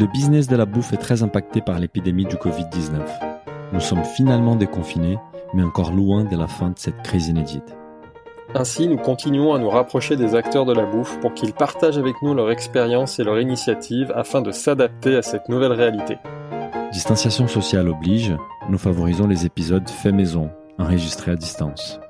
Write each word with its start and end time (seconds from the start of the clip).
Le 0.00 0.06
business 0.06 0.48
de 0.48 0.56
la 0.56 0.64
bouffe 0.64 0.94
est 0.94 0.96
très 0.96 1.22
impacté 1.22 1.60
par 1.60 1.78
l'épidémie 1.78 2.24
du 2.24 2.36
Covid-19. 2.36 3.02
Nous 3.74 3.80
sommes 3.80 4.02
finalement 4.02 4.56
déconfinés, 4.56 5.18
mais 5.52 5.62
encore 5.62 5.92
loin 5.92 6.24
de 6.24 6.38
la 6.38 6.46
fin 6.46 6.70
de 6.70 6.78
cette 6.78 7.02
crise 7.02 7.28
inédite. 7.28 7.76
Ainsi, 8.54 8.88
nous 8.88 8.96
continuons 8.96 9.52
à 9.52 9.58
nous 9.58 9.68
rapprocher 9.68 10.16
des 10.16 10.34
acteurs 10.34 10.64
de 10.64 10.72
la 10.72 10.86
bouffe 10.86 11.20
pour 11.20 11.34
qu'ils 11.34 11.52
partagent 11.52 11.98
avec 11.98 12.14
nous 12.22 12.32
leur 12.32 12.50
expérience 12.50 13.20
et 13.20 13.24
leur 13.24 13.38
initiative 13.38 14.10
afin 14.16 14.40
de 14.40 14.52
s'adapter 14.52 15.16
à 15.16 15.22
cette 15.22 15.50
nouvelle 15.50 15.72
réalité. 15.72 16.16
Distanciation 16.94 17.46
sociale 17.46 17.90
oblige, 17.90 18.34
nous 18.70 18.78
favorisons 18.78 19.26
les 19.26 19.44
épisodes 19.44 19.86
faits 19.86 20.14
maison, 20.14 20.48
enregistrés 20.78 21.32
à 21.32 21.36
distance. 21.36 22.00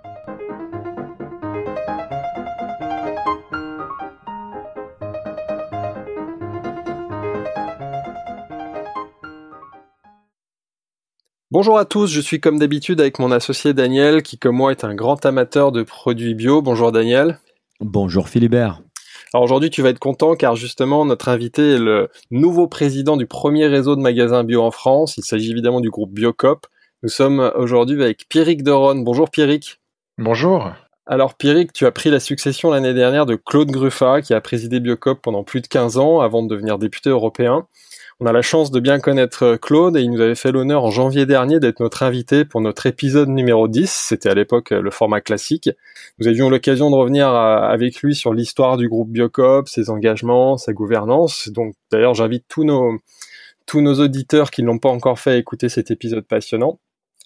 Bonjour 11.60 11.78
à 11.78 11.84
tous, 11.84 12.06
je 12.06 12.22
suis 12.22 12.40
comme 12.40 12.58
d'habitude 12.58 13.02
avec 13.02 13.18
mon 13.18 13.30
associé 13.30 13.74
Daniel 13.74 14.22
qui 14.22 14.38
comme 14.38 14.56
moi 14.56 14.70
est 14.70 14.82
un 14.82 14.94
grand 14.94 15.26
amateur 15.26 15.72
de 15.72 15.82
produits 15.82 16.34
bio. 16.34 16.62
Bonjour 16.62 16.90
Daniel. 16.90 17.38
Bonjour 17.80 18.30
Philibert. 18.30 18.80
Alors 19.34 19.44
aujourd'hui 19.44 19.68
tu 19.68 19.82
vas 19.82 19.90
être 19.90 19.98
content 19.98 20.36
car 20.36 20.56
justement 20.56 21.04
notre 21.04 21.28
invité 21.28 21.74
est 21.74 21.78
le 21.78 22.08
nouveau 22.30 22.66
président 22.66 23.18
du 23.18 23.26
premier 23.26 23.66
réseau 23.66 23.94
de 23.94 24.00
magasins 24.00 24.42
bio 24.42 24.62
en 24.62 24.70
France. 24.70 25.18
Il 25.18 25.22
s'agit 25.22 25.50
évidemment 25.50 25.82
du 25.82 25.90
groupe 25.90 26.14
Biocop. 26.14 26.66
Nous 27.02 27.10
sommes 27.10 27.52
aujourd'hui 27.54 28.02
avec 28.02 28.26
Pierrick 28.30 28.62
Deron. 28.62 28.96
Bonjour 28.96 29.28
Pierrick. 29.28 29.82
Bonjour. 30.16 30.72
Alors 31.12 31.34
Pierrick, 31.34 31.72
tu 31.72 31.86
as 31.86 31.90
pris 31.90 32.08
la 32.08 32.20
succession 32.20 32.70
l'année 32.70 32.94
dernière 32.94 33.26
de 33.26 33.34
Claude 33.34 33.72
Gruffat 33.72 34.22
qui 34.22 34.32
a 34.32 34.40
présidé 34.40 34.78
Biocop 34.78 35.20
pendant 35.20 35.42
plus 35.42 35.60
de 35.60 35.66
15 35.66 35.98
ans 35.98 36.20
avant 36.20 36.40
de 36.40 36.46
devenir 36.46 36.78
député 36.78 37.10
européen. 37.10 37.66
On 38.20 38.26
a 38.26 38.32
la 38.32 38.42
chance 38.42 38.70
de 38.70 38.78
bien 38.78 39.00
connaître 39.00 39.42
euh, 39.42 39.56
Claude 39.56 39.96
et 39.96 40.02
il 40.02 40.12
nous 40.12 40.20
avait 40.20 40.36
fait 40.36 40.52
l'honneur 40.52 40.84
en 40.84 40.92
janvier 40.92 41.26
dernier 41.26 41.58
d'être 41.58 41.80
notre 41.80 42.04
invité 42.04 42.44
pour 42.44 42.60
notre 42.60 42.86
épisode 42.86 43.28
numéro 43.28 43.66
10. 43.66 43.90
C'était 43.90 44.28
à 44.28 44.34
l'époque 44.34 44.70
euh, 44.70 44.80
le 44.80 44.92
format 44.92 45.20
classique. 45.20 45.68
Nous 46.20 46.28
avions 46.28 46.48
l'occasion 46.48 46.92
de 46.92 46.94
revenir 46.94 47.28
euh, 47.28 47.56
avec 47.56 48.02
lui 48.02 48.14
sur 48.14 48.32
l'histoire 48.32 48.76
du 48.76 48.88
groupe 48.88 49.10
Biocop, 49.10 49.68
ses 49.68 49.90
engagements, 49.90 50.58
sa 50.58 50.72
gouvernance. 50.72 51.48
Donc 51.48 51.74
d'ailleurs, 51.90 52.14
j'invite 52.14 52.44
tous 52.48 52.62
nos 52.62 53.00
tous 53.66 53.80
nos 53.80 53.98
auditeurs 53.98 54.52
qui 54.52 54.62
n'ont 54.62 54.78
pas 54.78 54.90
encore 54.90 55.18
fait 55.18 55.32
à 55.32 55.36
écouter 55.36 55.68
cet 55.68 55.90
épisode 55.90 56.24
passionnant. 56.24 56.78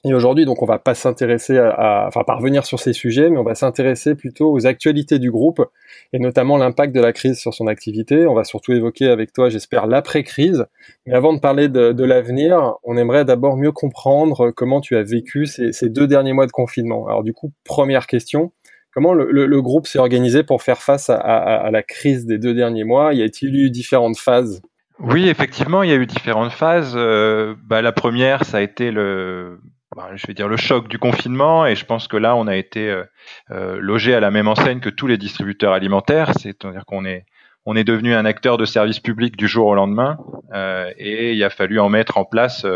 Et 0.07 0.13
aujourd'hui, 0.13 0.45
donc, 0.45 0.61
on 0.63 0.67
va 0.67 0.79
pas 0.79 0.95
s'intéresser 0.95 1.57
à, 1.59 2.05
enfin, 2.09 2.25
parvenir 2.25 2.67
sur 2.67 2.79
ces 2.79 2.93
sujets, 2.93 3.31
mais 3.31 3.39
on 3.39 3.43
va 3.43 3.55
s'intéresser 3.55 4.15
plutôt 4.15 4.53
aux 4.53 4.67
actualités 4.67 5.19
du 5.19 5.31
groupe 5.31 5.65
et 6.13 6.19
notamment 6.19 6.59
l'impact 6.59 6.95
de 6.95 7.01
la 7.01 7.15
crise 7.15 7.39
sur 7.39 7.55
son 7.55 7.67
activité. 7.67 8.27
On 8.27 8.35
va 8.35 8.45
surtout 8.45 8.73
évoquer 8.73 9.09
avec 9.09 9.33
toi, 9.33 9.49
j'espère, 9.49 9.87
l'après-crise. 9.87 10.67
Mais 11.07 11.15
avant 11.15 11.33
de 11.33 11.41
parler 11.41 11.69
de, 11.69 12.05
l'avenir, 12.05 12.75
on 12.83 12.99
aimerait 12.99 13.25
d'abord 13.25 13.57
mieux 13.57 13.73
comprendre 13.73 14.51
comment 14.51 14.83
tu 14.83 14.95
as 14.95 15.03
vécu 15.03 15.47
ces, 15.47 15.89
deux 15.89 16.07
derniers 16.07 16.35
mois 16.35 16.47
de 16.47 16.53
confinement. 16.53 17.07
Alors, 17.07 17.23
du 17.23 17.33
coup, 17.33 17.53
première 17.65 18.07
question. 18.07 18.53
Comment 18.93 19.15
le, 19.15 19.63
groupe 19.63 19.87
s'est 19.87 19.99
organisé 19.99 20.45
pour 20.45 20.63
faire 20.63 20.83
face 20.83 21.09
à, 21.09 21.71
la 21.73 21.83
crise 21.83 22.27
des 22.27 22.37
deux 22.37 22.53
derniers 22.53 22.85
mois? 22.85 23.15
Y 23.15 23.23
a-t-il 23.23 23.57
eu 23.57 23.71
différentes 23.71 24.19
phases? 24.19 24.61
Oui, 25.01 25.29
effectivement, 25.29 25.83
il 25.83 25.91
y 25.91 25.93
a 25.93 25.97
eu 25.97 26.07
différentes 26.07 26.53
phases. 26.53 26.93
Euh, 26.95 27.55
bah, 27.65 27.83
la 27.83 27.91
première, 27.91 28.45
ça 28.45 28.59
a 28.59 28.61
été 28.61 28.93
le, 28.93 29.59
bah, 29.95 30.11
je 30.17 30.27
vais 30.27 30.34
dire 30.34 30.48
le 30.48 30.56
choc 30.56 30.89
du 30.89 30.98
confinement 30.98 31.67
et 31.67 31.77
je 31.77 31.84
pense 31.84 32.09
que 32.09 32.17
là 32.17 32.34
on 32.34 32.47
a 32.47 32.56
été 32.56 32.91
euh, 32.91 33.05
euh, 33.50 33.78
logé 33.81 34.14
à 34.14 34.20
la 34.20 34.31
même 34.31 34.48
enseigne 34.48 34.81
que 34.81 34.91
tous 34.91 35.06
les 35.06 35.19
distributeurs 35.19 35.73
alimentaires, 35.73 36.33
c'est-à-dire 36.39 36.84
qu'on 36.84 37.05
est 37.05 37.27
on 37.67 37.77
est 37.77 37.84
devenu 37.84 38.14
un 38.14 38.25
acteur 38.25 38.59
de 38.59 38.64
service 38.64 39.01
public 39.01 39.36
du 39.36 39.48
jour 39.48 39.67
au 39.69 39.75
lendemain 39.75 40.19
euh, 40.53 40.91
et 40.98 41.33
il 41.33 41.45
a 41.45 41.48
fallu 41.48 41.80
en 41.80 41.89
mettre 41.89 42.19
en 42.19 42.24
place 42.24 42.67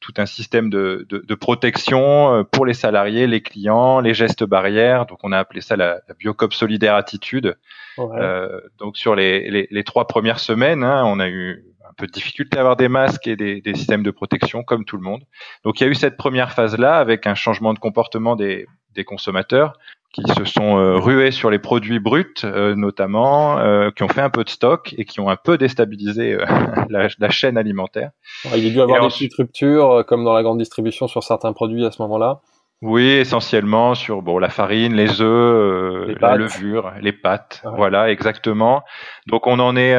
tout 0.00 0.12
un 0.18 0.26
système 0.26 0.68
de, 0.68 1.06
de, 1.08 1.24
de, 1.26 1.34
protection 1.34 2.44
pour 2.52 2.66
les 2.66 2.74
salariés, 2.74 3.26
les 3.26 3.40
clients, 3.40 4.00
les 4.00 4.12
gestes 4.12 4.44
barrières. 4.44 5.06
Donc 5.06 5.20
on 5.22 5.32
a 5.32 5.38
appelé 5.38 5.62
ça 5.62 5.74
la, 5.74 6.02
la 6.06 6.14
Biocop 6.18 6.52
solidaire 6.52 6.94
attitude. 6.94 7.56
donc 7.96 8.98
sur 8.98 9.14
les, 9.14 9.50
les, 9.50 9.66
les, 9.70 9.84
trois 9.84 10.06
premières 10.06 10.38
semaines, 10.38 10.84
hein, 10.84 11.02
on 11.06 11.18
a 11.18 11.30
eu 11.30 11.64
peu 11.98 12.06
de 12.06 12.12
difficulté 12.12 12.56
à 12.56 12.60
avoir 12.60 12.76
des 12.76 12.88
masques 12.88 13.26
et 13.26 13.36
des, 13.36 13.74
systèmes 13.74 14.02
de 14.02 14.10
protection 14.10 14.62
comme 14.62 14.84
tout 14.84 14.96
le 14.96 15.02
monde. 15.02 15.22
Donc 15.64 15.80
il 15.80 15.84
y 15.84 15.86
a 15.86 15.90
eu 15.90 15.94
cette 15.94 16.16
première 16.16 16.52
phase-là 16.52 16.96
avec 16.96 17.26
un 17.26 17.34
changement 17.34 17.74
de 17.74 17.78
comportement 17.78 18.36
des, 18.36 18.66
consommateurs 19.06 19.74
qui 20.12 20.22
se 20.22 20.44
sont 20.44 20.76
euh, 20.76 20.96
rués 20.96 21.30
sur 21.30 21.50
les 21.50 21.60
produits 21.60 22.00
bruts 22.00 22.42
euh, 22.42 22.74
notamment, 22.74 23.58
euh, 23.58 23.90
qui 23.92 24.02
ont 24.02 24.08
fait 24.08 24.22
un 24.22 24.30
peu 24.30 24.42
de 24.42 24.48
stock 24.48 24.92
et 24.98 25.04
qui 25.04 25.20
ont 25.20 25.30
un 25.30 25.36
peu 25.36 25.56
déstabilisé 25.56 26.36
la, 26.88 27.30
chaîne 27.30 27.56
alimentaire. 27.56 28.10
il 28.56 28.64
y 28.64 28.66
a 28.66 28.72
dû 28.72 28.80
avoir 28.80 29.02
des 29.02 29.06
petites 29.06 29.34
ruptures 29.34 30.04
comme 30.08 30.24
dans 30.24 30.32
la 30.32 30.42
grande 30.42 30.58
distribution 30.58 31.06
sur 31.06 31.22
certains 31.22 31.52
produits 31.52 31.86
à 31.86 31.92
ce 31.92 32.02
moment-là. 32.02 32.40
Oui, 32.82 33.08
essentiellement 33.08 33.94
sur 33.94 34.22
bon 34.22 34.38
la 34.38 34.48
farine, 34.48 34.94
les 34.94 35.20
œufs, 35.20 36.16
la 36.20 36.36
levure, 36.36 36.92
les 37.00 37.12
pâtes, 37.12 37.62
voilà 37.76 38.10
exactement. 38.10 38.82
Donc 39.28 39.46
on 39.46 39.60
en 39.60 39.76
est 39.76 39.94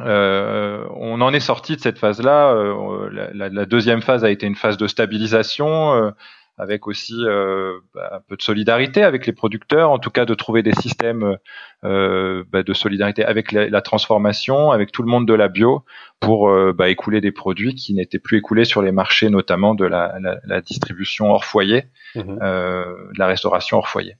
euh, 0.00 0.86
on 0.96 1.20
en 1.20 1.32
est 1.32 1.40
sorti 1.40 1.76
de 1.76 1.80
cette 1.80 1.98
phase-là. 1.98 2.52
Euh, 2.54 3.30
la, 3.34 3.66
deuxième 3.66 4.02
phase 4.02 4.24
a 4.24 4.30
été 4.30 4.46
une 4.46 4.56
phase 4.56 4.76
de 4.76 4.86
stabilisation, 4.86 5.94
euh, 5.94 6.10
avec 6.62 6.86
aussi 6.86 7.14
bah, 7.94 8.10
un 8.12 8.20
peu 8.26 8.36
de 8.36 8.42
solidarité 8.42 9.02
avec 9.02 9.26
les 9.26 9.32
producteurs, 9.32 9.90
en 9.90 9.98
tout 9.98 10.10
cas 10.10 10.24
de 10.24 10.34
trouver 10.34 10.62
des 10.62 10.72
systèmes 10.72 11.36
bah, 11.82 12.62
de 12.62 12.72
solidarité 12.72 13.24
avec 13.24 13.52
la, 13.52 13.80
transformation, 13.80 14.70
avec 14.70 14.92
tout 14.92 15.02
le 15.02 15.08
monde 15.08 15.26
de 15.26 15.34
la 15.34 15.48
bio, 15.48 15.84
pour 16.20 16.50
bah, 16.74 16.88
écouler 16.88 17.20
des 17.20 17.32
produits 17.32 17.74
qui 17.74 17.94
n'étaient 17.94 18.18
plus 18.18 18.38
écoulés 18.38 18.64
sur 18.64 18.82
les 18.82 18.92
marchés, 18.92 19.28
notamment 19.28 19.74
de 19.74 19.84
la, 19.84 20.60
distribution 20.64 21.30
hors 21.30 21.44
foyer, 21.44 21.84
mmh 22.14 22.22
de 22.22 23.18
la 23.18 23.26
restauration 23.26 23.78
hors 23.78 23.88
foyer. 23.88 24.16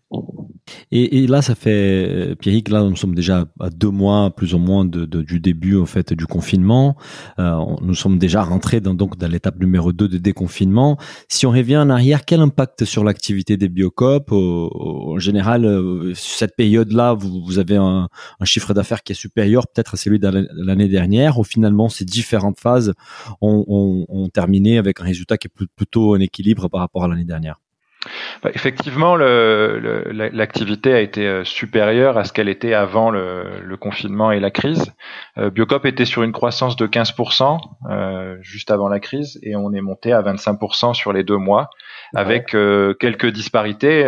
Et, 0.90 1.26
là, 1.26 1.42
ça 1.42 1.54
fait, 1.54 2.06
euh, 2.08 2.34
Pierrick, 2.34 2.68
là, 2.68 2.82
nous 2.82 2.96
sommes 2.96 3.14
déjà 3.14 3.46
à 3.60 3.70
deux 3.70 3.90
mois, 3.90 4.30
plus 4.30 4.54
ou 4.54 4.58
moins, 4.58 4.84
de, 4.84 5.04
du 5.04 5.40
début, 5.40 5.78
en 5.78 5.86
fait, 5.86 6.12
du 6.12 6.26
confinement. 6.26 6.96
Euh, 7.38 7.58
nous 7.80 7.94
sommes 7.94 8.18
déjà 8.18 8.42
rentrés 8.42 8.80
dans, 8.80 8.94
donc, 8.94 9.16
dans 9.16 9.30
l'étape 9.30 9.58
numéro 9.58 9.92
2 9.92 10.08
de 10.08 10.18
déconfinement. 10.18 10.98
Si 11.28 11.46
on 11.46 11.50
revient 11.50 11.78
en 11.78 11.90
arrière, 11.90 12.24
quel 12.32 12.40
impact 12.40 12.86
sur 12.86 13.04
l'activité 13.04 13.58
des 13.58 13.68
biocopes 13.68 14.32
En 14.32 15.18
général, 15.18 15.66
euh, 15.66 16.14
cette 16.14 16.56
période-là, 16.56 17.12
vous, 17.12 17.44
vous, 17.44 17.58
avez 17.58 17.76
un, 17.76 18.08
chiffre 18.44 18.72
d'affaires 18.72 19.02
qui 19.02 19.12
est 19.12 19.14
supérieur 19.14 19.66
peut-être 19.66 19.92
à 19.92 19.96
celui 19.98 20.18
de 20.18 20.48
l'année 20.54 20.88
dernière, 20.88 21.38
ou 21.38 21.44
finalement, 21.44 21.90
ces 21.90 22.06
différentes 22.06 22.58
phases 22.58 22.94
ont, 23.42 24.06
ont, 24.08 24.28
terminé 24.30 24.78
avec 24.78 24.98
un 25.02 25.04
résultat 25.04 25.36
qui 25.36 25.48
est 25.48 25.66
plutôt 25.76 26.16
en 26.16 26.20
équilibre 26.20 26.68
par 26.68 26.80
rapport 26.80 27.04
à 27.04 27.08
l'année 27.08 27.26
dernière? 27.26 27.60
Effectivement, 28.54 29.16
l'activité 29.16 30.92
a 30.92 31.00
été 31.00 31.26
euh, 31.26 31.44
supérieure 31.44 32.18
à 32.18 32.24
ce 32.24 32.32
qu'elle 32.32 32.48
était 32.48 32.74
avant 32.74 33.10
le, 33.10 33.76
confinement 33.80 34.30
et 34.30 34.40
la 34.40 34.50
crise. 34.50 34.92
Euh, 35.38 35.50
Biocop 35.50 35.86
était 35.86 36.04
sur 36.04 36.22
une 36.22 36.32
croissance 36.32 36.76
de 36.76 36.86
15% 36.86 37.58
euh, 37.90 38.36
juste 38.40 38.70
avant 38.70 38.88
la 38.88 39.00
crise 39.00 39.38
et 39.42 39.56
on 39.56 39.72
est 39.72 39.80
monté 39.80 40.12
à 40.12 40.22
25% 40.22 40.94
sur 40.94 41.12
les 41.12 41.24
deux 41.24 41.36
mois, 41.36 41.70
avec 42.14 42.48
quelques 42.48 43.28
disparités, 43.28 44.04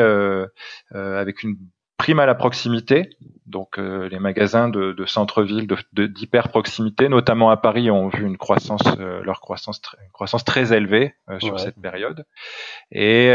avec 0.93 1.43
une 1.43 1.57
prime 1.97 2.21
à 2.21 2.27
la 2.27 2.35
proximité. 2.35 3.11
Donc 3.47 3.79
euh, 3.79 4.09
les 4.09 4.19
magasins 4.19 4.69
de, 4.69 4.93
de 4.93 5.05
centre-ville, 5.05 5.67
de, 5.67 6.07
d'hyper 6.07 6.49
proximité, 6.49 7.11
notamment 7.11 7.51
à 7.51 7.59
Paris, 7.59 7.91
ont 7.91 8.09
vu 8.09 8.25
une 8.25 8.39
croissance, 8.39 8.81
euh, 8.99 9.23
leur 9.23 9.43
croissance, 9.43 9.83
une 10.03 10.13
croissance 10.13 10.45
très 10.45 10.73
élevée 10.73 11.15
euh, 11.29 11.39
sur 11.41 11.61
cette 11.61 11.79
période. 11.81 12.25
Et 12.91 13.29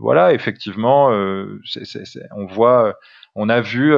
voilà, 0.00 0.32
effectivement, 0.32 1.08
on 1.08 2.46
voit, 2.46 2.98
on 3.34 3.50
a 3.50 3.60
vu 3.60 3.94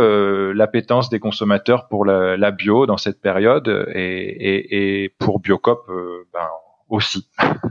l'appétence 0.55 1.09
des 1.09 1.21
consommateurs 1.21 1.87
pour 1.87 2.05
la, 2.05 2.37
la, 2.37 2.51
bio 2.51 2.87
dans 2.87 2.97
cette 2.97 3.21
période 3.21 3.69
et, 3.95 4.01
et, 4.01 5.05
et 5.05 5.09
pour 5.09 5.39
Biocop 5.39 5.87
ben, 6.33 6.49
aussi. 6.89 7.29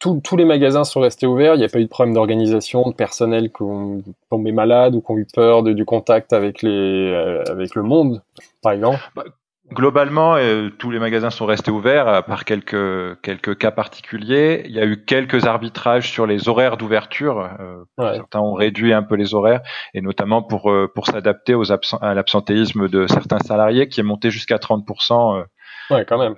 tous 0.00 0.36
les 0.36 0.44
magasins 0.44 0.84
sont 0.84 1.00
restés 1.00 1.26
ouverts. 1.26 1.54
Il 1.54 1.58
n'y 1.58 1.64
a 1.64 1.68
pas 1.68 1.78
eu 1.78 1.84
de 1.84 1.88
problème 1.88 2.14
d'organisation, 2.14 2.88
de 2.88 2.94
personnel 2.94 3.52
qui 3.52 3.62
ont 3.62 4.02
tombé 4.30 4.50
malade 4.52 4.94
ou 4.94 5.00
qui 5.00 5.10
ont 5.10 5.18
eu 5.18 5.26
peur 5.26 5.62
de, 5.62 5.72
du 5.72 5.84
contact 5.84 6.32
avec 6.32 6.62
les 6.62 6.70
euh, 7.12 7.44
avec 7.48 7.74
le 7.74 7.82
monde, 7.82 8.22
par 8.62 8.72
exemple. 8.72 8.98
Bah, 9.14 9.24
globalement, 9.72 10.36
euh, 10.36 10.70
tous 10.70 10.90
les 10.90 10.98
magasins 10.98 11.28
sont 11.28 11.44
restés 11.44 11.70
ouverts, 11.70 12.08
à 12.08 12.22
part 12.22 12.46
quelques 12.46 13.20
quelques 13.20 13.58
cas 13.58 13.70
particuliers. 13.70 14.62
Il 14.64 14.72
y 14.72 14.80
a 14.80 14.86
eu 14.86 15.04
quelques 15.04 15.44
arbitrages 15.46 16.10
sur 16.10 16.26
les 16.26 16.48
horaires 16.48 16.78
d'ouverture. 16.78 17.50
Euh, 17.60 17.84
certains 18.14 18.40
ont 18.40 18.54
réduit 18.54 18.94
un 18.94 19.02
peu 19.02 19.16
les 19.16 19.34
horaires, 19.34 19.60
et 19.92 20.00
notamment 20.00 20.42
pour 20.42 20.72
pour 20.94 21.06
s'adapter 21.06 21.54
aux 21.54 21.72
à 21.72 22.14
l'absentéisme 22.14 22.88
de 22.88 23.06
certains 23.06 23.38
salariés, 23.40 23.88
qui 23.88 24.00
est 24.00 24.04
monté 24.04 24.30
jusqu'à 24.30 24.56
30% 24.56 25.44
Ouais, 25.90 26.04
quand 26.04 26.18
même. 26.18 26.36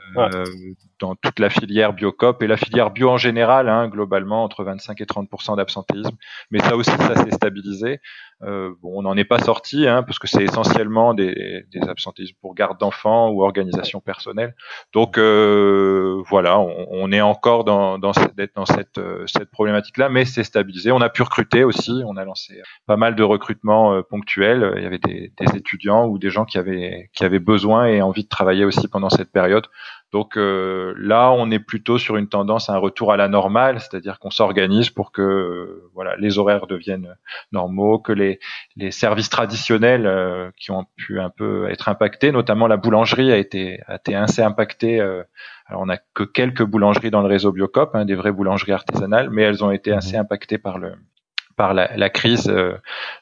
Dans 1.02 1.16
toute 1.16 1.40
la 1.40 1.50
filière 1.50 1.92
biocop 1.92 2.42
et 2.42 2.46
la 2.46 2.56
filière 2.56 2.90
bio 2.90 3.10
en 3.10 3.16
général, 3.16 3.68
hein, 3.68 3.88
globalement 3.88 4.44
entre 4.44 4.62
25 4.62 5.00
et 5.00 5.04
30% 5.04 5.56
d'absentéisme. 5.56 6.16
Mais 6.50 6.60
ça 6.60 6.76
aussi, 6.76 6.90
ça 6.90 7.16
s'est 7.16 7.32
stabilisé. 7.32 8.00
Euh, 8.44 8.72
bon, 8.82 8.98
on 8.98 9.02
n'en 9.02 9.16
est 9.16 9.24
pas 9.24 9.38
sorti, 9.38 9.86
hein, 9.86 10.02
parce 10.02 10.18
que 10.18 10.26
c'est 10.26 10.42
essentiellement 10.42 11.14
des, 11.14 11.64
des 11.72 11.80
absentéismes 11.88 12.36
pour 12.40 12.54
garde 12.54 12.78
d'enfants 12.78 13.30
ou 13.30 13.42
organisation 13.42 14.00
personnelle. 14.00 14.54
Donc 14.92 15.18
euh, 15.18 16.22
voilà, 16.28 16.58
on, 16.58 17.10
est 17.12 17.20
encore 17.20 17.64
dans, 17.64 17.98
dans, 17.98 18.12
cette, 18.12 18.34
dans 18.54 18.66
cette, 18.66 18.98
euh, 18.98 19.24
cette 19.26 19.50
problématique-là, 19.50 20.08
mais 20.08 20.24
c'est 20.24 20.44
stabilisé. 20.44 20.92
On 20.92 21.00
a 21.00 21.08
pu 21.08 21.22
recruter 21.22 21.64
aussi, 21.64 22.02
on 22.06 22.16
a 22.16 22.24
lancé 22.24 22.60
pas 22.86 22.96
mal 22.96 23.16
de 23.16 23.22
recrutements 23.22 23.92
euh, 23.92 24.02
ponctuels. 24.02 24.74
Il 24.76 24.82
y 24.82 24.86
avait 24.86 24.98
des, 24.98 25.32
des, 25.38 25.56
étudiants 25.56 26.06
ou 26.06 26.18
des 26.18 26.30
gens 26.30 26.44
qui 26.44 26.58
avaient, 26.58 27.10
qui 27.12 27.24
avaient 27.24 27.40
besoin 27.40 27.86
et 27.86 28.02
envie 28.02 28.24
de 28.24 28.28
travailler 28.28 28.64
aussi 28.64 28.88
pendant 28.88 29.10
cette 29.10 29.32
période. 29.32 29.66
Donc 30.12 30.36
euh, 30.36 30.92
là, 30.98 31.32
on 31.32 31.50
est 31.50 31.58
plutôt 31.58 31.96
sur 31.96 32.16
une 32.16 32.28
tendance 32.28 32.68
à 32.68 32.74
un 32.74 32.78
retour 32.78 33.12
à 33.12 33.16
la 33.16 33.28
normale, 33.28 33.80
c'est-à-dire 33.80 34.18
qu'on 34.18 34.30
s'organise 34.30 34.90
pour 34.90 35.10
que 35.10 35.22
euh, 35.22 35.90
voilà 35.94 36.16
les 36.16 36.38
horaires 36.38 36.66
deviennent 36.66 37.16
normaux, 37.50 37.98
que 37.98 38.12
les, 38.12 38.38
les 38.76 38.90
services 38.90 39.30
traditionnels 39.30 40.06
euh, 40.06 40.50
qui 40.58 40.70
ont 40.70 40.84
pu 40.96 41.18
un 41.18 41.30
peu 41.30 41.70
être 41.70 41.88
impactés, 41.88 42.30
notamment 42.30 42.66
la 42.66 42.76
boulangerie 42.76 43.32
a 43.32 43.38
été 43.38 43.80
a 43.86 43.96
été 43.96 44.14
assez 44.14 44.42
impactée. 44.42 45.00
alors 45.00 45.82
on 45.82 45.86
n'a 45.86 45.96
que 45.96 46.24
quelques 46.24 46.64
boulangeries 46.64 47.10
dans 47.10 47.22
le 47.22 47.28
réseau 47.28 47.50
Biocop, 47.50 47.94
hein, 47.94 48.04
des 48.04 48.14
vraies 48.14 48.32
boulangeries 48.32 48.72
artisanales, 48.72 49.30
mais 49.30 49.42
elles 49.42 49.64
ont 49.64 49.70
été 49.70 49.92
assez 49.92 50.16
impactées 50.18 50.58
par 50.58 50.78
le 50.78 50.92
par 51.56 51.72
la, 51.74 51.96
la 51.96 52.10
crise, 52.10 52.52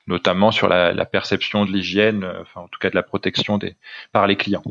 notamment 0.06 0.50
sur 0.50 0.68
la, 0.68 0.92
la 0.92 1.04
perception 1.04 1.64
de 1.64 1.70
l'hygiène, 1.70 2.24
enfin 2.40 2.62
en 2.62 2.68
tout 2.68 2.78
cas 2.80 2.90
de 2.90 2.94
la 2.96 3.02
protection 3.02 3.58
des 3.58 3.76
par 4.12 4.26
les 4.26 4.36
clients. 4.36 4.62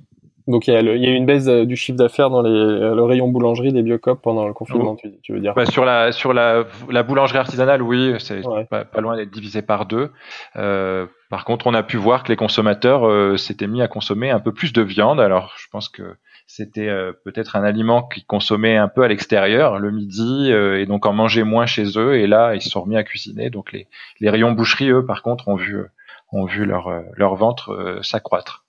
Donc 0.49 0.67
il 0.67 0.73
y, 0.73 0.75
a 0.75 0.81
eu 0.81 1.13
une 1.13 1.27
baisse 1.27 1.47
euh, 1.47 1.63
du 1.63 1.75
chiffre 1.75 1.97
d'affaires 1.97 2.31
dans 2.31 2.41
les, 2.41 2.49
euh, 2.49 2.95
le 2.95 3.03
rayon 3.03 3.27
boulangerie 3.27 3.71
des 3.71 3.83
Biocop 3.83 4.19
pendant 4.19 4.47
le 4.47 4.53
confinement, 4.53 4.95
tu, 4.95 5.11
tu 5.21 5.33
veux 5.33 5.39
dire? 5.39 5.53
Bah, 5.53 5.67
Sur 5.67 5.85
la 5.85 6.11
sur 6.11 6.33
la, 6.33 6.63
la 6.89 7.03
boulangerie 7.03 7.37
artisanale, 7.37 7.83
oui, 7.83 8.15
c'est 8.17 8.41
pas, 8.67 8.87
loin 8.99 9.15
d'être 9.15 9.29
divisé 9.29 9.61
par 9.61 9.85
deux. 9.85 10.11
Euh, 10.55 11.05
par 11.29 11.45
contre, 11.45 11.67
on 11.67 11.75
a 11.75 11.83
pu 11.83 11.97
voir 11.97 12.23
que 12.23 12.29
les 12.29 12.35
consommateurs 12.35 13.07
euh, 13.07 13.37
s'étaient 13.37 13.67
mis 13.67 13.83
à 13.83 13.87
consommer 13.87 14.31
un 14.31 14.39
peu 14.39 14.51
plus 14.51 14.73
de 14.73 14.81
viande. 14.81 15.19
Alors, 15.19 15.53
je 15.55 15.67
pense 15.71 15.87
que 15.87 16.15
c'était 16.47 16.89
peut-être 17.23 17.55
un 17.55 17.63
aliment 17.63 18.01
qu'ils 18.01 18.25
consommaient 18.25 18.75
un 18.75 18.87
peu 18.87 19.03
à 19.03 19.07
l'extérieur 19.07 19.77
le 19.77 19.91
midi 19.91 20.49
et 20.51 20.87
donc 20.87 21.05
en 21.05 21.13
mangeaient 21.13 21.43
moins 21.43 21.67
chez 21.67 21.85
eux. 21.99 22.15
Et 22.15 22.25
là, 22.25 22.55
ils 22.55 22.61
se 22.63 22.71
sont 22.71 22.81
remis 22.81 22.97
à 22.97 23.03
cuisiner. 23.03 23.51
Donc 23.51 23.71
les, 23.71 23.87
les 24.19 24.31
rayons 24.31 24.53
boucherie, 24.53 24.89
eux, 24.89 25.05
par 25.05 25.21
contre, 25.21 25.47
ont 25.47 25.55
vu 25.55 25.85
ont 26.31 26.45
vu 26.45 26.65
leur 26.65 26.89
leur 27.15 27.35
ventre 27.35 27.99
s'accroître. 28.01 28.65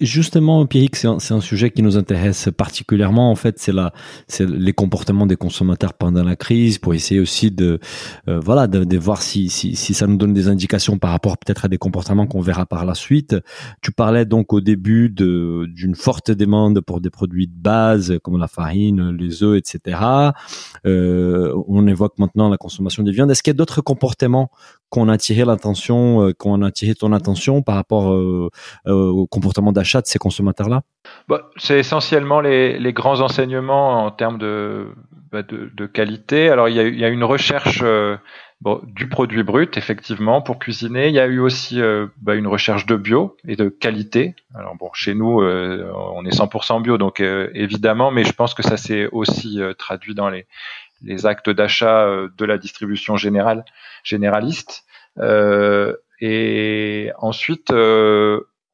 Justement, 0.00 0.66
Pierrick, 0.66 0.96
c'est 0.96 1.06
un, 1.06 1.40
sujet 1.40 1.70
qui 1.70 1.82
nous 1.82 1.96
intéresse 1.96 2.50
particulièrement. 2.54 3.30
En 3.30 3.36
fait, 3.36 3.58
c'est 3.58 3.72
c'est 4.26 4.46
les 4.46 4.72
comportements 4.72 5.24
des 5.24 5.36
consommateurs 5.36 5.94
pendant 5.94 6.24
la 6.24 6.34
crise, 6.34 6.78
pour 6.78 6.94
essayer 6.94 7.20
aussi 7.20 7.52
de, 7.52 7.78
euh, 8.28 8.40
voilà, 8.40 8.66
de, 8.66 8.98
voir 8.98 9.22
si, 9.22 9.48
ça 9.48 10.06
nous 10.08 10.16
donne 10.16 10.34
des 10.34 10.48
indications 10.48 10.98
par 10.98 11.12
rapport 11.12 11.38
peut-être 11.38 11.64
à 11.64 11.68
des 11.68 11.78
comportements 11.78 12.26
qu'on 12.26 12.40
verra 12.40 12.66
par 12.66 12.84
la 12.84 12.94
suite. 12.94 13.36
Tu 13.82 13.92
parlais 13.92 14.24
donc 14.24 14.52
au 14.52 14.60
début 14.60 15.08
d'une 15.08 15.94
forte 15.94 16.32
demande 16.32 16.80
pour 16.80 17.00
des 17.00 17.10
produits 17.10 17.46
de 17.46 17.56
base 17.56 18.18
comme 18.22 18.38
la 18.38 18.48
farine, 18.48 19.16
les 19.16 19.44
œufs, 19.44 19.56
etc. 19.56 19.98
Euh, 20.86 21.54
on 21.68 21.86
évoque 21.86 22.18
maintenant 22.18 22.48
la 22.48 22.58
consommation 22.58 23.04
des 23.04 23.12
viandes. 23.12 23.30
Est-ce 23.30 23.44
qu'il 23.44 23.52
y 23.52 23.56
a 23.56 23.58
d'autres 23.58 23.80
comportements 23.80 24.50
qu'on 24.90 25.08
a 25.08 25.14
attiré 25.14 25.46
l'attention, 25.46 26.22
euh, 26.22 26.32
qu'on 26.34 26.60
a 26.60 26.66
attiré 26.66 26.94
ton 26.94 27.12
attention 27.12 27.62
par 27.62 27.76
rapport 27.76 28.12
euh, 28.12 28.50
au 28.86 29.26
d'achat 29.52 30.00
de 30.00 30.06
ces 30.06 30.18
consommateurs-là 30.18 30.82
bah, 31.28 31.50
C'est 31.56 31.78
essentiellement 31.78 32.40
les, 32.40 32.92
grands 32.92 33.20
enseignements 33.20 34.04
en 34.04 34.10
termes 34.10 34.38
de, 34.38 34.88
bah, 35.32 35.42
de, 35.42 35.86
qualité. 35.86 36.50
Alors 36.50 36.68
il 36.68 36.76
y 36.76 36.80
a, 36.80 36.86
il 36.86 37.02
une 37.12 37.24
recherche 37.24 37.80
euh, 37.82 38.16
du 38.84 39.08
produit 39.08 39.42
brut, 39.42 39.76
effectivement, 39.76 40.42
pour 40.42 40.58
cuisiner. 40.58 41.08
Il 41.08 41.14
y 41.14 41.20
a 41.20 41.26
eu 41.26 41.38
aussi 41.38 41.80
euh, 41.80 42.06
bah, 42.20 42.34
une 42.34 42.46
recherche 42.46 42.86
de 42.86 42.96
bio 42.96 43.36
et 43.48 43.56
de 43.56 43.68
qualité. 43.68 44.34
Alors 44.54 44.76
bon, 44.76 44.90
chez 44.92 45.14
nous, 45.14 45.40
euh, 45.40 45.90
on 46.14 46.24
est 46.24 46.36
100% 46.36 46.82
bio, 46.82 46.98
donc 46.98 47.20
évidemment, 47.20 48.10
mais 48.10 48.24
je 48.24 48.32
pense 48.32 48.54
que 48.54 48.62
ça 48.62 48.76
s'est 48.76 49.08
aussi 49.10 49.60
traduit 49.78 50.14
dans 50.14 50.28
les, 50.28 50.46
les 51.02 51.26
actes 51.26 51.50
d'achat 51.50 52.06
de 52.36 52.44
la 52.44 52.58
distribution 52.58 53.16
générale, 53.16 53.64
généraliste. 54.04 54.84
et 56.20 57.10
ensuite, 57.18 57.72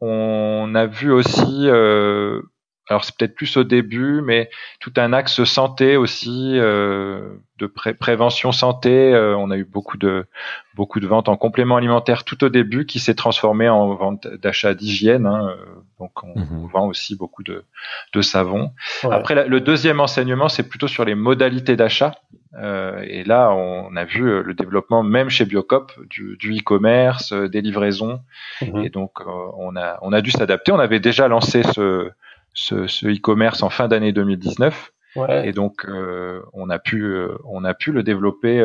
on 0.01 0.75
a 0.75 0.87
vu 0.87 1.11
aussi, 1.11 1.67
euh, 1.67 2.41
alors 2.89 3.05
c'est 3.05 3.17
peut-être 3.17 3.35
plus 3.35 3.57
au 3.57 3.65
début, 3.65 4.23
mais 4.23 4.49
tout 4.81 4.93
un 4.97 5.13
axe 5.13 5.43
santé 5.45 5.97
aussi, 5.97 6.53
euh, 6.57 7.37
de 7.59 7.67
prévention 7.67 8.53
santé. 8.53 9.13
Euh, 9.13 9.37
on 9.37 9.51
a 9.51 9.57
eu 9.57 9.65
beaucoup 9.65 9.97
de 9.97 10.27
beaucoup 10.75 11.01
de 11.01 11.07
ventes 11.07 11.29
en 11.29 11.37
complément 11.37 11.77
alimentaire 11.77 12.25
tout 12.25 12.45
au 12.45 12.49
début, 12.49 12.87
qui 12.87 13.01
s'est 13.01 13.15
transformé 13.15 13.69
en 13.69 13.95
vente 13.95 14.27
d'achat 14.27 14.75
d'hygiène. 14.75 15.27
Hein, 15.27 15.57
donc 15.99 16.23
on, 16.23 16.39
mhm. 16.39 16.69
vend 16.73 16.87
aussi 16.87 17.17
beaucoup 17.17 17.43
de, 17.43 17.65
de 18.15 18.23
savon. 18.23 18.73
Après, 19.11 19.49
le 19.49 19.61
deuxième 19.61 20.01
enseignement, 20.01 20.49
c'est 20.49 20.69
plutôt 20.69 20.89
sur 20.89 21.05
les 21.05 21.17
modalités 21.17 21.77
d'achat. 21.77 22.15
Euh, 22.57 23.05
et 23.07 23.25
là, 23.25 23.53
on 23.53 23.95
a 23.97 24.05
vu 24.05 24.29
euh, 24.29 24.43
le 24.43 24.55
développement 24.55 25.03
même 25.03 25.29
chez 25.29 25.45
Biocop 25.45 25.93
du, 26.09 26.37
e-commerce, 26.59 27.33
euh, 27.33 27.49
des 27.49 27.61
livraisons. 27.61 28.21
Mhm. 28.63 28.85
Et 28.85 28.89
donc, 28.89 29.21
on 29.27 29.77
a 29.77 29.99
on 30.03 30.13
a 30.13 30.21
dû 30.21 30.31
s'adapter. 30.31 30.73
On 30.73 30.79
avait 30.79 31.01
déjà 31.01 31.29
lancé 31.29 31.63
ce 31.63 32.11
ce, 32.55 33.07
e-commerce 33.07 33.63
en 33.63 33.71
fin 33.71 33.89
d'année 33.89 34.13
2019. 34.13 34.93
Et 35.43 35.51
donc, 35.51 35.85
on 36.53 36.71
a 36.71 36.79
pu 36.79 37.13
on 37.45 37.65
a 37.65 37.75
pu 37.75 37.91
le 37.91 38.05
développer 38.05 38.65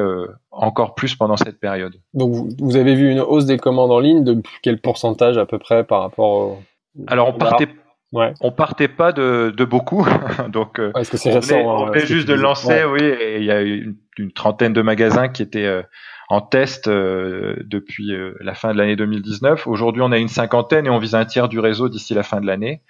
encore 0.51 0.93
plus 0.93 1.15
pendant 1.15 1.35
cette 1.35 1.59
période. 1.59 1.95
Donc, 2.13 2.31
vous, 2.31 2.49
vous, 2.59 2.75
avez 2.75 2.93
vu 2.93 3.09
une 3.09 3.21
hausse 3.21 3.47
des 3.47 3.57
commandes 3.57 3.91
en 3.91 3.99
ligne 3.99 4.23
de 4.23 4.39
quel 4.61 4.79
pourcentage 4.79 5.39
à 5.39 5.47
peu 5.47 5.57
près 5.57 5.83
par 5.83 6.01
rapport 6.01 6.29
au... 6.29 6.59
Alors, 7.07 7.29
on 7.29 7.33
partait 7.33 7.69
Ouais. 8.13 8.31
On 8.41 8.51
partait 8.51 8.87
pas 8.87 9.11
de, 9.11 9.51
de 9.57 9.65
beaucoup, 9.65 10.07
donc 10.49 10.79
euh, 10.79 10.91
on 10.95 11.01
venait, 11.01 11.65
hein, 11.65 12.05
juste 12.05 12.27
de 12.27 12.35
lancer, 12.35 12.83
oui. 12.85 13.03
Et 13.03 13.39
il 13.39 13.45
y 13.45 13.51
a 13.51 13.61
une, 13.61 13.95
une, 14.19 14.31
trentaine 14.31 14.71
de 14.71 14.83
magasins 14.83 15.29
qui 15.29 15.41
étaient 15.41 15.65
euh, 15.65 15.81
en 16.33 16.41
test 16.41 16.87
euh, 16.87 17.55
depuis 17.63 18.11
la 18.39 18.55
fin 18.55 18.73
de 18.73 18.77
l'année 18.77 18.95
2019. 18.95 19.67
Aujourd'hui, 19.67 20.01
on 20.01 20.11
a 20.11 20.17
une 20.17 20.27
cinquantaine 20.27 20.87
et 20.87 20.89
on 20.89 20.97
vise 20.97 21.15
un 21.15 21.25
tiers 21.25 21.47
du 21.47 21.59
réseau 21.59 21.89
d'ici 21.89 22.13
la 22.13 22.23
fin 22.23 22.41
de 22.41 22.47
l'année. 22.47 22.81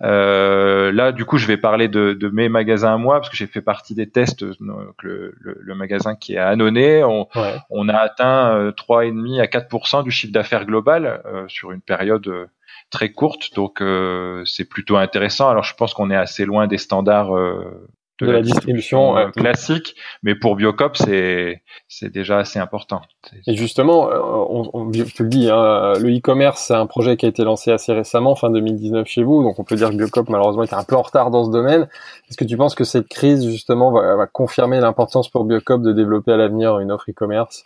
là, 0.00 1.12
du 1.12 1.24
coup, 1.24 1.38
je 1.38 1.46
vais 1.46 1.56
parler 1.56 1.88
de, 1.88 2.14
de, 2.14 2.28
mes 2.28 2.48
magasins 2.48 2.94
à 2.94 2.96
moi 2.96 3.16
parce 3.16 3.28
que 3.28 3.36
j'ai 3.36 3.46
fait 3.46 3.60
partie 3.60 3.94
des 3.94 4.08
tests. 4.08 4.44
Donc 4.44 5.02
le, 5.02 5.34
le, 5.40 5.58
le, 5.60 5.74
magasin 5.74 6.14
qui 6.14 6.34
est 6.34 6.38
à 6.38 6.48
Annonay, 6.48 7.04
on, 7.04 7.28
on 7.70 7.88
a 7.88 7.96
atteint 7.96 8.72
trois 8.76 9.04
et 9.04 9.10
demi 9.10 9.40
à 9.40 9.44
4% 9.44 10.02
du 10.02 10.10
chiffre 10.10 10.32
d'affaires 10.32 10.64
global 10.64 11.22
sur 11.48 11.72
une 11.72 11.82
période 11.82 12.48
très 12.90 13.10
courte, 13.12 13.54
donc 13.54 13.80
euh, 13.80 14.42
c'est 14.44 14.64
plutôt 14.64 14.96
intéressant. 14.96 15.48
Alors 15.48 15.64
je 15.64 15.74
pense 15.74 15.94
qu'on 15.94 16.10
est 16.10 16.16
assez 16.16 16.44
loin 16.44 16.66
des 16.66 16.78
standards 16.78 17.32
euh, 18.22 18.26
de, 18.26 18.30
la, 18.32 18.42
distribution, 18.42 19.16
euh, 19.16 19.28
classique, 19.28 19.96
mais 20.22 20.34
pour 20.34 20.56
Biocop 20.56 20.96
c'est 20.96 21.62
c'est 21.88 22.12
déjà 22.12 22.38
assez 22.38 22.58
important. 22.58 23.00
Et 23.46 23.56
justement, 23.56 24.08
on, 24.10 24.70
on, 24.72 24.90
tu 24.90 25.22
le 25.22 25.28
dis, 25.28 25.50
hein, 25.50 25.94
le 26.00 26.16
e-commerce 26.16 26.64
c'est 26.66 26.74
un 26.74 26.86
projet 26.86 27.16
qui 27.16 27.26
a 27.26 27.28
été 27.28 27.44
lancé 27.44 27.70
assez 27.70 27.92
récemment, 27.92 28.34
fin 28.34 28.50
2019 28.50 29.06
chez 29.06 29.22
vous, 29.22 29.42
donc 29.42 29.58
on 29.58 29.64
peut 29.64 29.76
dire 29.76 29.90
que 29.90 29.96
Biocop 29.96 30.28
malheureusement 30.28 30.62
était 30.62 30.74
un 30.74 30.84
peu 30.84 30.96
en 30.96 31.02
retard 31.02 31.30
dans 31.30 31.44
ce 31.44 31.50
domaine. 31.50 31.88
Est-ce 32.28 32.36
que 32.36 32.44
tu 32.44 32.56
penses 32.56 32.74
que 32.74 32.84
cette 32.84 33.08
crise 33.08 33.44
justement 33.44 33.90
va, 33.90 34.16
va 34.16 34.26
confirmer 34.26 34.80
l'importance 34.80 35.28
pour 35.28 35.44
Biocop 35.44 35.82
de 35.82 35.92
développer 35.92 36.32
à 36.32 36.36
l'avenir 36.36 36.78
une 36.78 36.92
offre 36.92 37.10
e-commerce? 37.10 37.62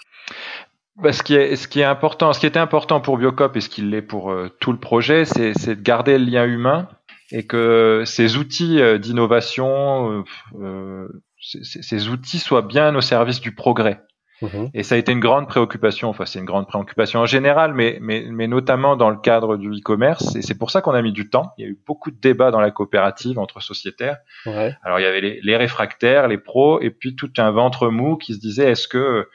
Bah, 0.97 1.13
ce, 1.13 1.23
qui 1.23 1.35
est, 1.35 1.57
ce 1.57 1.69
qui 1.69 1.81
est 1.81 1.85
important, 1.85 2.35
ce 2.35 2.41
qui 2.41 2.47
était 2.47 2.59
important 2.59 3.01
pour 3.01 3.17
Biocop 3.17 3.57
et 3.57 3.63
ce 3.63 3.71
qui 3.71 3.81
l'est 3.81 4.03
pour 4.03 4.31
euh, 4.31 4.51
tout 4.61 4.73
le 4.73 4.79
projet, 4.79 5.25
c'est 5.25 5.53
de 5.53 5.83
garder 5.83 6.19
le 6.19 6.27
lien 6.27 6.45
humain 6.45 6.87
et 7.33 7.47
que 7.47 8.03
ces 8.05 8.37
outils 8.37 8.81
euh, 8.81 8.99
d'innovation, 8.99 10.25
euh, 10.61 11.09
ces, 11.41 11.83
ces, 11.83 12.09
outils 12.09 12.39
soient 12.39 12.63
bien 12.63 12.95
au 12.95 13.01
service 13.01 13.41
du 13.41 13.55
progrès. 13.55 14.01
Mhm. 14.43 14.71
Et 14.75 14.83
ça 14.83 14.97
a 14.97 14.99
été 14.99 15.13
une 15.13 15.21
grande 15.21 15.49
préoccupation, 15.49 16.09
enfin 16.09 16.27
c'est 16.27 16.41
une 16.41 16.45
grande 16.45 16.67
préoccupation 16.67 17.21
en 17.21 17.27
général, 17.27 17.75
mais, 17.75 17.99
mais, 18.01 18.27
mais 18.29 18.49
notamment 18.49 18.97
dans 18.97 19.09
le 19.09 19.17
cadre 19.17 19.57
du 19.57 19.71
e-commerce. 19.71 20.37
Et 20.37 20.43
c'est 20.43 20.59
pour 20.59 20.71
ça 20.71 20.83
qu'on 20.83 20.93
a 20.93 21.01
mis 21.01 21.13
du 21.13 21.31
temps. 21.31 21.53
Il 21.57 21.65
y 21.65 21.69
a 21.69 21.71
eu 21.71 21.79
beaucoup 21.87 22.11
de 22.11 22.21
débats 22.21 22.51
dans 22.51 22.61
la 22.61 22.71
coopérative 22.71 23.39
entre 23.39 23.63
sociétaires. 23.63 24.19
Ouais. 24.45 24.75
Alors 24.83 24.99
il 24.99 25.03
y 25.03 25.07
avait 25.07 25.21
les, 25.21 25.41
les 25.43 25.57
réfractaires, 25.57 26.29
les 26.29 26.39
pros, 26.39 26.81
et 26.81 26.91
puis 26.91 27.15
tout 27.17 27.33
un 27.39 27.51
ventre 27.51 27.89
mou 27.89 28.17
qui 28.17 28.35
se 28.35 28.41
disait 28.41 28.73
est-ce 28.73 28.89
que 28.89 29.29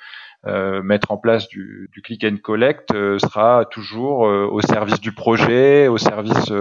euh, 0.47 0.81
mettre 0.81 1.11
en 1.11 1.17
place 1.17 1.47
du, 1.49 1.89
du 1.91 2.01
click 2.01 2.23
and 2.23 2.37
collect 2.41 2.91
euh, 2.93 3.19
sera 3.19 3.65
toujours 3.65 4.27
euh, 4.27 4.47
au 4.49 4.61
service 4.61 5.01
du 5.01 5.11
projet, 5.11 5.87
au 5.87 5.97
service 5.97 6.51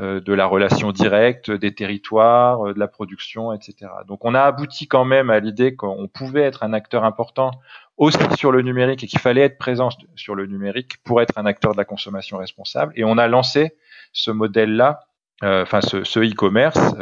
de 0.00 0.32
la 0.32 0.46
relation 0.46 0.92
directe, 0.92 1.50
des 1.50 1.74
territoires, 1.74 2.72
de 2.72 2.78
la 2.78 2.86
production, 2.86 3.52
etc. 3.52 3.90
Donc 4.06 4.24
on 4.24 4.32
a 4.32 4.42
abouti 4.42 4.86
quand 4.86 5.04
même 5.04 5.28
à 5.28 5.40
l'idée 5.40 5.74
qu'on 5.74 6.06
pouvait 6.06 6.42
être 6.42 6.62
un 6.62 6.72
acteur 6.72 7.02
important 7.02 7.50
aussi 7.96 8.18
sur 8.36 8.52
le 8.52 8.62
numérique 8.62 9.02
et 9.02 9.08
qu'il 9.08 9.18
fallait 9.18 9.40
être 9.40 9.58
présent 9.58 9.88
sur 10.14 10.36
le 10.36 10.46
numérique 10.46 11.02
pour 11.02 11.20
être 11.20 11.36
un 11.36 11.46
acteur 11.46 11.72
de 11.72 11.78
la 11.78 11.84
consommation 11.84 12.38
responsable. 12.38 12.92
Et 12.94 13.02
on 13.02 13.18
a 13.18 13.26
lancé 13.26 13.74
ce 14.12 14.30
modèle-là 14.30 15.07
enfin 15.42 15.80
ce 15.80 16.20
e-commerce 16.20 16.94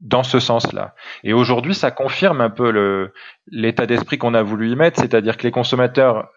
dans 0.00 0.22
ce 0.22 0.40
sens-là. 0.40 0.94
Et 1.24 1.32
aujourd'hui, 1.32 1.74
ça 1.74 1.90
confirme 1.90 2.40
un 2.40 2.50
peu 2.50 3.10
l'état 3.50 3.86
d'esprit 3.86 4.18
qu'on 4.18 4.34
a 4.34 4.42
voulu 4.42 4.70
y 4.70 4.76
mettre, 4.76 5.00
c'est-à-dire 5.00 5.36
que 5.36 5.44
les 5.44 5.52
consommateurs 5.52 6.28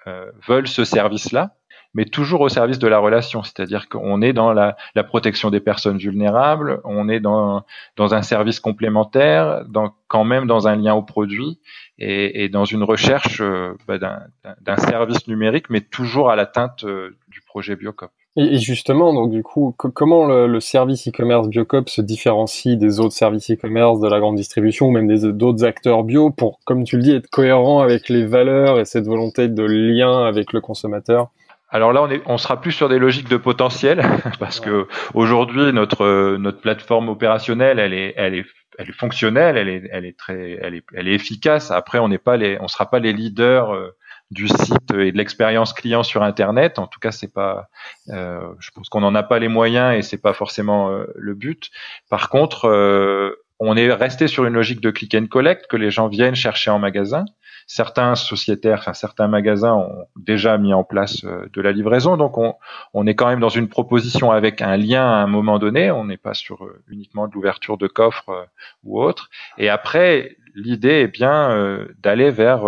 veulent 0.48 0.68
ce 0.68 0.84
service-là, 0.84 1.56
mais 1.94 2.06
toujours 2.06 2.42
au 2.42 2.50
service 2.50 2.80
de 2.80 2.88
la 2.88 3.00
relation. 3.00 3.44
C'est-à-dire 3.44 3.88
qu'on 3.88 4.22
est 4.22 4.34
dans 4.34 4.54
la, 4.54 4.76
protection 5.04 5.50
des 5.50 5.60
personnes 5.60 5.98
vulnérables, 5.98 6.82
on 6.84 7.08
est 7.08 7.20
dans, 7.20 7.64
un 7.98 8.22
service 8.22 8.60
complémentaire, 8.60 9.64
quand 10.08 10.24
même 10.24 10.48
dans 10.48 10.68
un 10.68 10.76
lien 10.76 10.94
au 10.94 11.04
produit 11.04 11.60
et, 12.00 12.50
dans 12.50 12.66
une 12.66 12.84
recherche 12.84 13.42
euh, 13.42 13.76
bah, 13.88 13.98
d'un 13.98 14.78
service 14.78 15.28
numérique, 15.28 15.70
mais 15.70 15.82
toujours 15.82 16.30
à 16.30 16.36
l'atteinte 16.36 16.84
euh, 16.84 17.18
du 17.28 17.42
projet 17.42 17.76
Biocop. 17.76 18.12
Et, 18.36 18.58
justement, 18.58 19.14
donc 19.14 19.30
du 19.32 19.44
coup, 19.44 19.76
comment 19.78 20.26
le, 20.26 20.48
le 20.48 20.60
service 20.60 21.08
e-commerce 21.08 21.48
Biocop 21.50 21.88
se 21.88 22.02
différencie 22.02 22.78
des 22.78 23.00
autres 23.00 23.14
services 23.14 23.52
e-commerce 23.52 24.00
de 24.00 24.08
la 24.08 24.20
grande 24.20 24.38
distribution 24.38 24.88
ou 24.88 24.92
même 24.92 25.08
des 25.08 25.32
d'autres 25.32 25.64
acteurs 25.64 26.04
bio 26.04 26.32
pour, 26.32 26.60
comme 26.66 26.84
tu 26.84 26.98
le 26.98 27.04
dis, 27.04 27.12
être 27.12 27.30
cohérent 27.30 27.82
avec 27.82 28.10
les 28.10 28.26
valeurs 28.26 28.80
et 28.80 28.86
cette 28.86 29.06
volonté 29.06 29.50
de 29.50 29.64
lien 29.64 30.26
avec 30.26 30.52
le 30.52 30.62
consommateur? 30.62 31.30
Alors 31.70 31.92
là, 31.94 32.04
on, 32.04 32.10
est, 32.10 32.22
on 32.26 32.38
sera 32.38 32.60
plus 32.62 32.72
sur 32.72 32.90
des 32.90 33.00
logiques 33.00 33.30
de 33.30 33.38
potentiel 33.38 34.04
parce 34.40 34.60
que 34.60 34.88
aujourd'hui 35.14 35.74
notre 35.74 36.38
notre 36.38 36.60
plateforme 36.60 37.10
opérationnelle, 37.10 37.80
elle 37.80 37.94
est 37.94 38.14
elle 38.16 38.36
est 38.36 38.46
elle 38.80 38.90
est 38.90 38.98
fonctionnelle, 38.98 39.58
elle 39.58 39.70
est 39.70 39.90
elle 39.92 40.06
est 40.06 40.18
très 40.18 40.58
elle 40.62 40.76
est 40.76 40.84
elle 40.96 41.08
est 41.08 41.14
efficace. 41.14 41.72
Après, 41.72 42.00
on 42.00 42.08
n'est 42.08 42.20
pas 42.20 42.38
les 42.38 42.58
on 42.62 42.68
sera 42.68 42.90
pas 42.90 43.00
les 43.00 43.14
leaders 43.14 43.74
euh, 43.74 43.96
du 44.34 44.48
site 44.48 44.92
et 44.92 45.12
de 45.12 45.18
l'expérience 45.18 45.74
client 45.74 46.04
sur 46.04 46.24
Internet. 46.24 46.80
En 46.80 46.88
tout 46.88 47.00
cas, 47.00 47.12
c'est 47.12 47.32
pas. 47.32 47.70
Euh, 48.10 48.42
je 48.60 48.72
pense 48.72 48.90
qu'on 48.90 49.02
n'en 49.02 49.16
a 49.16 49.24
pas 49.24 49.40
les 49.40 49.48
moyens 49.48 49.96
et 49.96 50.02
c'est 50.02 50.18
pas 50.18 50.34
forcément 50.34 50.90
euh, 50.90 51.06
le 51.16 51.34
but. 51.34 51.70
Par 52.10 52.30
contre, 52.30 52.66
euh, 52.66 53.36
on 53.60 53.78
est 53.78 53.92
resté 53.94 54.28
sur 54.28 54.46
une 54.46 54.54
logique 54.54 54.82
de 54.82 54.92
click 54.92 55.16
and 55.16 55.28
collect 55.28 55.68
que 55.68 55.78
les 55.78 55.92
gens 55.92 56.08
viennent 56.08 56.36
chercher 56.36 56.72
en 56.72 56.80
magasin 56.80 57.26
certains 57.68 58.16
sociétaires, 58.16 58.80
enfin 58.80 58.94
certains 58.94 59.28
magasins 59.28 59.74
ont 59.74 60.06
déjà 60.16 60.58
mis 60.58 60.74
en 60.74 60.84
place 60.84 61.24
euh, 61.24 61.48
de 61.54 61.62
la 61.62 61.72
livraison. 61.72 62.18
Donc 62.18 62.38
on, 62.38 62.56
on, 62.94 63.08
est 63.08 63.16
quand 63.16 63.28
même 63.28 63.40
dans 63.40 63.50
une 63.50 63.70
proposition 63.70 64.32
avec 64.32 64.62
un 64.62 64.78
lien 64.78 65.04
à 65.04 65.16
un 65.18 65.28
moment 65.28 65.60
donné. 65.60 65.92
On 65.92 66.06
n'est 66.06 66.18
pas 66.18 66.34
sur 66.34 66.66
euh, 66.66 66.84
uniquement 66.88 67.28
de 67.28 67.34
l'ouverture 67.34 67.78
de 67.78 67.88
coffres 67.88 68.30
euh, 68.30 68.46
ou 68.84 69.02
autre. 69.02 69.30
Et 69.58 69.70
après, 69.70 70.38
l'idée 70.56 71.02
est 71.02 71.08
bien 71.08 71.88
d'aller 72.04 72.30
vers 72.30 72.66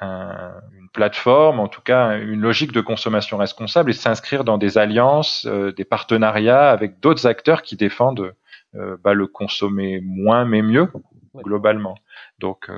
une 0.00 0.88
plateforme, 0.92 1.60
en 1.60 1.68
tout 1.68 1.80
cas 1.80 2.18
une 2.18 2.40
logique 2.40 2.72
de 2.72 2.80
consommation 2.80 3.36
responsable 3.36 3.90
et 3.90 3.94
s'inscrire 3.94 4.44
dans 4.44 4.58
des 4.58 4.78
alliances, 4.78 5.46
des 5.46 5.84
partenariats 5.84 6.70
avec 6.70 7.00
d'autres 7.00 7.26
acteurs 7.26 7.62
qui 7.62 7.76
défendent 7.76 8.32
bah, 8.74 9.14
le 9.14 9.26
consommer 9.26 10.00
moins 10.02 10.44
mais 10.44 10.62
mieux 10.62 10.88
globalement. 11.34 11.96
Donc 12.38 12.70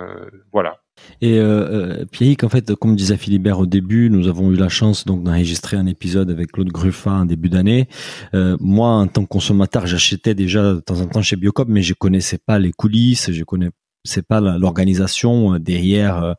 voilà. 0.52 0.78
Et 1.20 1.38
euh, 1.38 2.00
euh, 2.00 2.04
Pierrick, 2.06 2.44
en 2.44 2.48
fait, 2.48 2.74
comme 2.74 2.96
disait 2.96 3.16
Philibert 3.16 3.58
au 3.58 3.66
début, 3.66 4.10
nous 4.10 4.28
avons 4.28 4.50
eu 4.50 4.56
la 4.56 4.68
chance 4.68 5.04
donc 5.04 5.22
d'enregistrer 5.22 5.76
un 5.76 5.86
épisode 5.86 6.30
avec 6.30 6.52
Claude 6.52 6.68
Gruffat 6.68 7.10
en 7.10 7.24
début 7.24 7.48
d'année. 7.48 7.88
Euh, 8.34 8.56
moi, 8.60 8.90
en 8.90 9.06
tant 9.06 9.22
que 9.22 9.28
consommateur, 9.28 9.86
j'achetais 9.86 10.34
déjà 10.34 10.74
de 10.74 10.80
temps 10.80 11.00
en 11.00 11.06
temps 11.06 11.22
chez 11.22 11.36
Biocop, 11.36 11.68
mais 11.68 11.82
je 11.82 11.94
connaissais 11.94 12.38
pas 12.38 12.58
les 12.58 12.72
coulisses, 12.72 13.30
je 13.32 13.44
connais 13.44 13.70
c'est 14.04 14.26
pas 14.26 14.40
l'organisation 14.40 15.54
euh, 15.54 15.58
derrière 15.58 16.22
euh, 16.22 16.32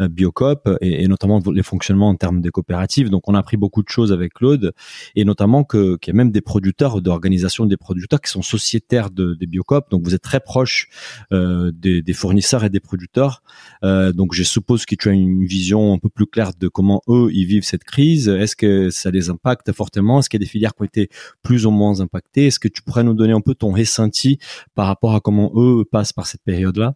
euh, 0.00 0.08
Biocop 0.08 0.68
et, 0.80 1.06
notamment 1.06 1.40
les 1.52 1.62
fonctionnements 1.62 2.08
en 2.08 2.16
termes 2.16 2.40
de 2.40 2.50
coopératives. 2.50 3.10
Donc 3.10 3.28
on 3.28 3.34
a 3.34 3.38
appris 3.38 3.56
beaucoup 3.56 3.82
de 3.82 3.88
choses 3.88 4.12
avec 4.12 4.34
Claude 4.34 4.72
et 5.14 5.24
notamment 5.24 5.64
que 5.64 5.96
qu'il 5.96 6.12
y 6.12 6.16
a 6.16 6.18
même 6.18 6.32
des 6.32 6.40
producteurs 6.40 7.00
d'organisations 7.00 7.66
des 7.66 7.76
producteurs 7.76 8.20
qui 8.20 8.30
sont 8.30 8.42
sociétaires 8.42 9.10
de, 9.10 9.34
des 9.34 9.46
Biocop. 9.46 9.90
Donc 9.90 10.02
vous 10.02 10.14
êtes 10.14 10.22
très 10.22 10.40
proche 10.40 10.88
des, 11.30 12.02
des, 12.02 12.12
fournisseurs 12.12 12.64
et 12.64 12.70
des 12.70 12.80
producteurs. 12.80 13.42
Euh, 13.84 14.12
donc 14.12 14.34
je 14.34 14.42
suppose 14.42 14.86
que 14.86 14.94
tu 14.94 15.08
as 15.08 15.12
une 15.12 15.44
vision 15.44 15.92
un 15.92 15.98
peu 15.98 16.08
plus 16.08 16.26
claire 16.26 16.52
de 16.58 16.68
comment 16.68 17.02
eux 17.08 17.30
ils 17.32 17.46
vivent 17.46 17.64
cette 17.64 17.84
crise. 17.84 18.28
Est-ce 18.28 18.56
que 18.56 18.90
ça 18.90 19.10
les 19.10 19.30
impacte 19.30 19.72
fortement? 19.72 20.18
Est-ce 20.18 20.28
qu'il 20.28 20.40
y 20.40 20.42
a 20.42 20.46
des 20.46 20.50
filières 20.50 20.74
qui 20.74 20.82
ont 20.82 20.86
été 20.86 21.10
plus 21.42 21.66
ou 21.66 21.70
moins 21.70 22.00
impactées? 22.00 22.46
Est-ce 22.46 22.58
que 22.58 22.68
tu 22.68 22.82
pourrais 22.82 23.04
nous 23.04 23.14
donner 23.14 23.32
un 23.32 23.40
peu 23.40 23.54
ton 23.54 23.72
ressenti 23.72 24.38
par 24.74 24.86
rapport 24.86 25.14
à 25.14 25.20
comment 25.20 25.52
eux 25.54 25.84
passent 25.84 26.12
par 26.12 26.26
cette 26.26 26.42
période-là? 26.42 26.94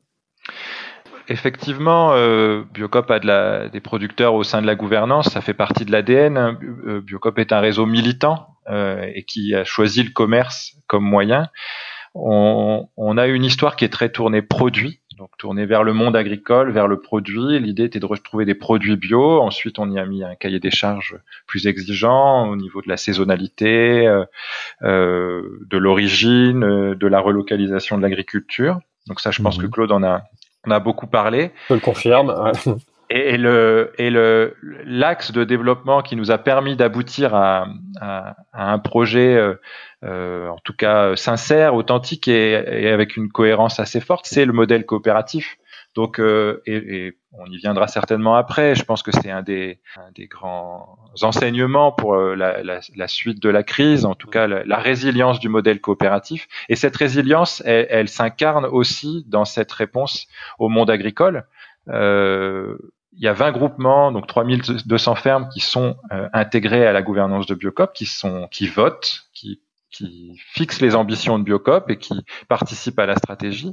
Effectivement, 1.31 2.13
euh, 2.15 2.63
Biocop 2.73 3.11
a 3.11 3.19
de 3.19 3.27
la, 3.27 3.69
des 3.69 3.81
producteurs 3.81 4.33
au 4.33 4.45
sein 4.45 4.63
de 4.63 4.67
la 4.67 4.75
gouvernance, 4.75 5.29
ça 5.29 5.43
fait 5.43 5.53
partie 5.53 5.85
de 5.85 5.93
l'ADN. 5.93 6.39
Euh, 6.87 7.03
Biocop 7.03 7.39
est 7.39 7.53
un 7.53 7.61
réseau 7.61 7.85
militant 7.85 8.57
euh, 8.71 9.07
et 9.15 9.25
qui 9.25 9.55
a 9.55 9.65
choisi 9.65 10.03
le 10.03 10.11
commerce 10.11 10.73
comme 10.87 11.05
moyen. 11.05 11.49
On, 12.15 13.19
a 13.19 13.27
une 13.27 13.45
histoire 13.45 13.77
qui 13.77 13.85
est 13.85 13.91
très 13.91 14.09
tournée 14.09 14.41
produit, 14.41 15.01
donc 15.19 15.31
tournée 15.39 15.67
vers 15.67 15.85
le 15.85 15.93
monde 15.93 16.17
agricole, 16.17 16.73
vers 16.73 16.89
le 16.89 17.01
produit. 17.01 17.61
L'idée 17.61 17.85
était 17.85 18.01
de 18.01 18.07
retrouver 18.07 18.47
des 18.47 18.55
produits 18.55 18.97
bio. 18.97 19.41
Ensuite, 19.41 19.79
on 19.79 19.91
y 19.91 19.99
a 19.99 20.07
mis 20.07 20.25
un 20.25 20.35
cahier 20.35 20.59
des 20.59 20.71
charges 20.71 21.17
plus 21.47 21.67
exigeant 21.67 22.49
au 22.49 22.57
niveau 22.57 22.81
de 22.81 22.89
la 22.89 22.97
saisonnalité, 22.97 24.07
de 24.81 25.77
l'origine, 25.77 26.95
de 26.95 27.07
la 27.07 27.21
relocalisation 27.21 27.99
de 27.99 28.03
l'agriculture. 28.03 28.81
Donc 29.09 29.21
ça, 29.21 29.31
je 29.31 29.43
pense 29.43 29.59
que 29.59 29.65
mhm. 29.65 29.71
Claude 29.71 29.93
en 29.93 30.03
a, 30.03 30.23
on 30.67 30.71
a 30.71 30.81
beaucoup 30.81 31.07
parlé. 31.07 31.53
Je 31.69 31.75
le 31.75 31.81
confirme. 31.81 32.53
Et, 33.11 33.39
le 33.39 33.93
et 33.97 34.11
le 34.11 34.55
l'axe 34.85 35.33
de 35.33 35.43
développement 35.43 36.03
qui 36.03 36.15
nous 36.15 36.31
a 36.31 36.37
permis 36.37 36.77
d'aboutir 36.77 37.35
à, 37.35 37.67
à, 38.03 38.35
un 38.53 38.79
projet, 38.79 39.35
euh, 39.35 39.55
euh, 40.05 40.49
en 40.49 40.59
tout 40.63 40.75
cas 40.75 41.17
sincère, 41.17 41.75
authentique 41.75 42.29
et, 42.29 42.53
et, 42.53 42.91
avec 42.91 43.17
une 43.17 43.31
cohérence 43.31 43.81
assez 43.81 44.01
forte, 44.01 44.27
c'est 44.27 44.45
le 44.45 44.53
modèle 44.53 44.85
coopératif. 44.85 45.57
Donc, 45.99 46.21
euh, 46.21 46.63
et, 46.65 47.19
on 47.33 47.47
y 47.47 47.57
viendra 47.57 47.89
certainement 47.89 48.37
après. 48.37 48.77
Je 48.77 48.85
pense 48.85 49.03
que 49.03 49.11
c'est 49.11 49.33
un 49.33 49.43
des, 49.43 49.81
des 50.15 50.29
grands 50.29 50.97
enseignements 51.23 51.91
pour 51.91 52.15
euh, 52.15 52.37
la, 52.37 53.09
suite 53.09 53.43
de 53.43 53.49
la 53.49 53.65
crise, 53.65 54.05
en 54.05 54.15
tout 54.15 54.29
cas 54.29 54.47
la, 54.47 54.77
résilience 54.77 55.41
du 55.41 55.49
modèle 55.49 55.81
coopératif. 55.81 56.47
Et 56.69 56.77
cette 56.77 56.95
résilience, 56.95 57.65
elle, 57.67 58.09
s'incarne 58.09 58.65
aussi 58.65 59.25
dans 59.27 59.45
cette 59.45 59.73
réponse 59.73 60.29
au 60.61 60.69
monde 60.69 60.89
agricole. 60.89 61.49
Euh, 61.89 62.79
il 63.15 63.25
y 63.25 63.27
a 63.27 63.33
20 63.33 63.51
groupements, 63.51 64.13
donc 64.13 64.29
3200 64.29 65.17
fermes 65.17 65.49
qui 65.49 65.59
sont 65.59 65.97
intégrés 66.33 66.87
à 66.87 66.93
la 66.93 67.03
gouvernance 67.03 67.47
de 67.47 67.57
Biocop, 67.57 67.93
qui 67.93 68.07
sont 68.07 68.47
qui 68.53 68.69
votent, 68.69 69.25
qui 69.35 69.61
qui 69.99 70.41
fixe 70.53 70.81
les 70.81 70.95
ambitions 70.95 71.39
de 71.39 71.45
Biocop 71.45 71.91
et 71.91 71.97
qui 71.97 72.25
participe 72.49 72.99
à 72.99 73.07
la 73.07 73.17
stratégie. 73.17 73.73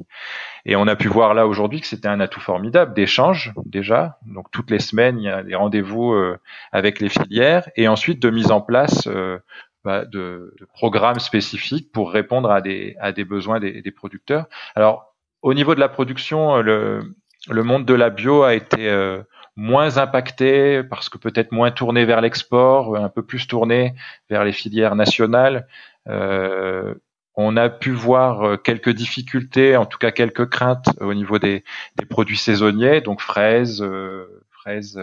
Et 0.65 0.75
on 0.75 0.87
a 0.87 0.95
pu 0.95 1.07
voir 1.07 1.33
là 1.35 1.45
aujourd'hui 1.45 1.81
que 1.81 1.87
c'était 1.87 2.07
un 2.07 2.19
atout 2.19 2.39
formidable 2.39 2.93
d'échange 2.93 3.53
déjà. 3.65 4.17
Donc 4.25 4.49
toutes 4.51 4.71
les 4.71 4.79
semaines, 4.79 5.19
il 5.19 5.25
y 5.25 5.29
a 5.29 5.43
des 5.43 5.55
rendez-vous 5.55 6.13
euh, 6.13 6.39
avec 6.71 6.99
les 6.99 7.09
filières 7.09 7.69
et 7.75 7.87
ensuite 7.87 8.21
de 8.21 8.31
mise 8.31 8.51
en 8.51 8.61
place 8.61 9.07
euh, 9.07 9.37
bah, 9.83 10.05
de, 10.05 10.55
de, 10.59 10.65
programmes 10.73 11.19
spécifiques 11.19 11.91
pour 11.91 12.11
répondre 12.11 12.49
à 12.49 12.61
des, 12.61 12.95
à 12.99 13.11
des 13.11 13.23
besoins 13.23 13.59
des, 13.59 13.83
des 13.83 13.91
producteurs. 13.91 14.47
Alors 14.75 15.13
au 15.43 15.53
niveau 15.53 15.75
de 15.75 15.79
la 15.79 15.89
production, 15.89 16.57
le, 16.57 17.15
le 17.49 17.63
monde 17.63 17.85
de 17.85 17.93
la 17.93 18.09
bio 18.09 18.41
a 18.41 18.55
été 18.55 18.89
euh, 18.89 19.21
moins 19.55 19.97
impacté 19.97 20.83
parce 20.83 21.07
que 21.09 21.19
peut-être 21.19 21.51
moins 21.51 21.69
tourné 21.69 22.03
vers 22.05 22.21
l'export, 22.21 22.97
un 22.97 23.09
peu 23.09 23.23
plus 23.23 23.45
tourné 23.45 23.93
vers 24.29 24.43
les 24.43 24.53
filières 24.53 24.95
nationales. 24.95 25.67
Euh, 26.07 26.93
on 27.35 27.57
a 27.57 27.69
pu 27.69 27.91
voir 27.91 28.43
euh, 28.43 28.57
quelques 28.57 28.91
difficultés, 28.91 29.75
en 29.75 29.85
tout 29.85 29.97
cas 29.97 30.11
quelques 30.11 30.49
craintes 30.49 30.87
au 31.01 31.13
niveau 31.13 31.39
des, 31.39 31.63
produits 32.09 32.37
saisonniers, 32.37 33.01
donc 33.01 33.21
fraises, 33.21 33.81
euh, 33.81 34.43
fraises, 34.51 34.99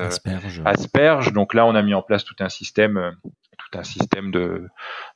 asperges. 0.64 1.32
Donc 1.32 1.54
là, 1.54 1.66
on 1.66 1.74
a 1.74 1.82
mis 1.82 1.94
en 1.94 2.02
place 2.02 2.24
tout 2.24 2.36
un 2.40 2.48
système, 2.48 3.14
tout 3.58 3.78
un 3.78 3.84
système 3.84 4.30
de 4.30 4.68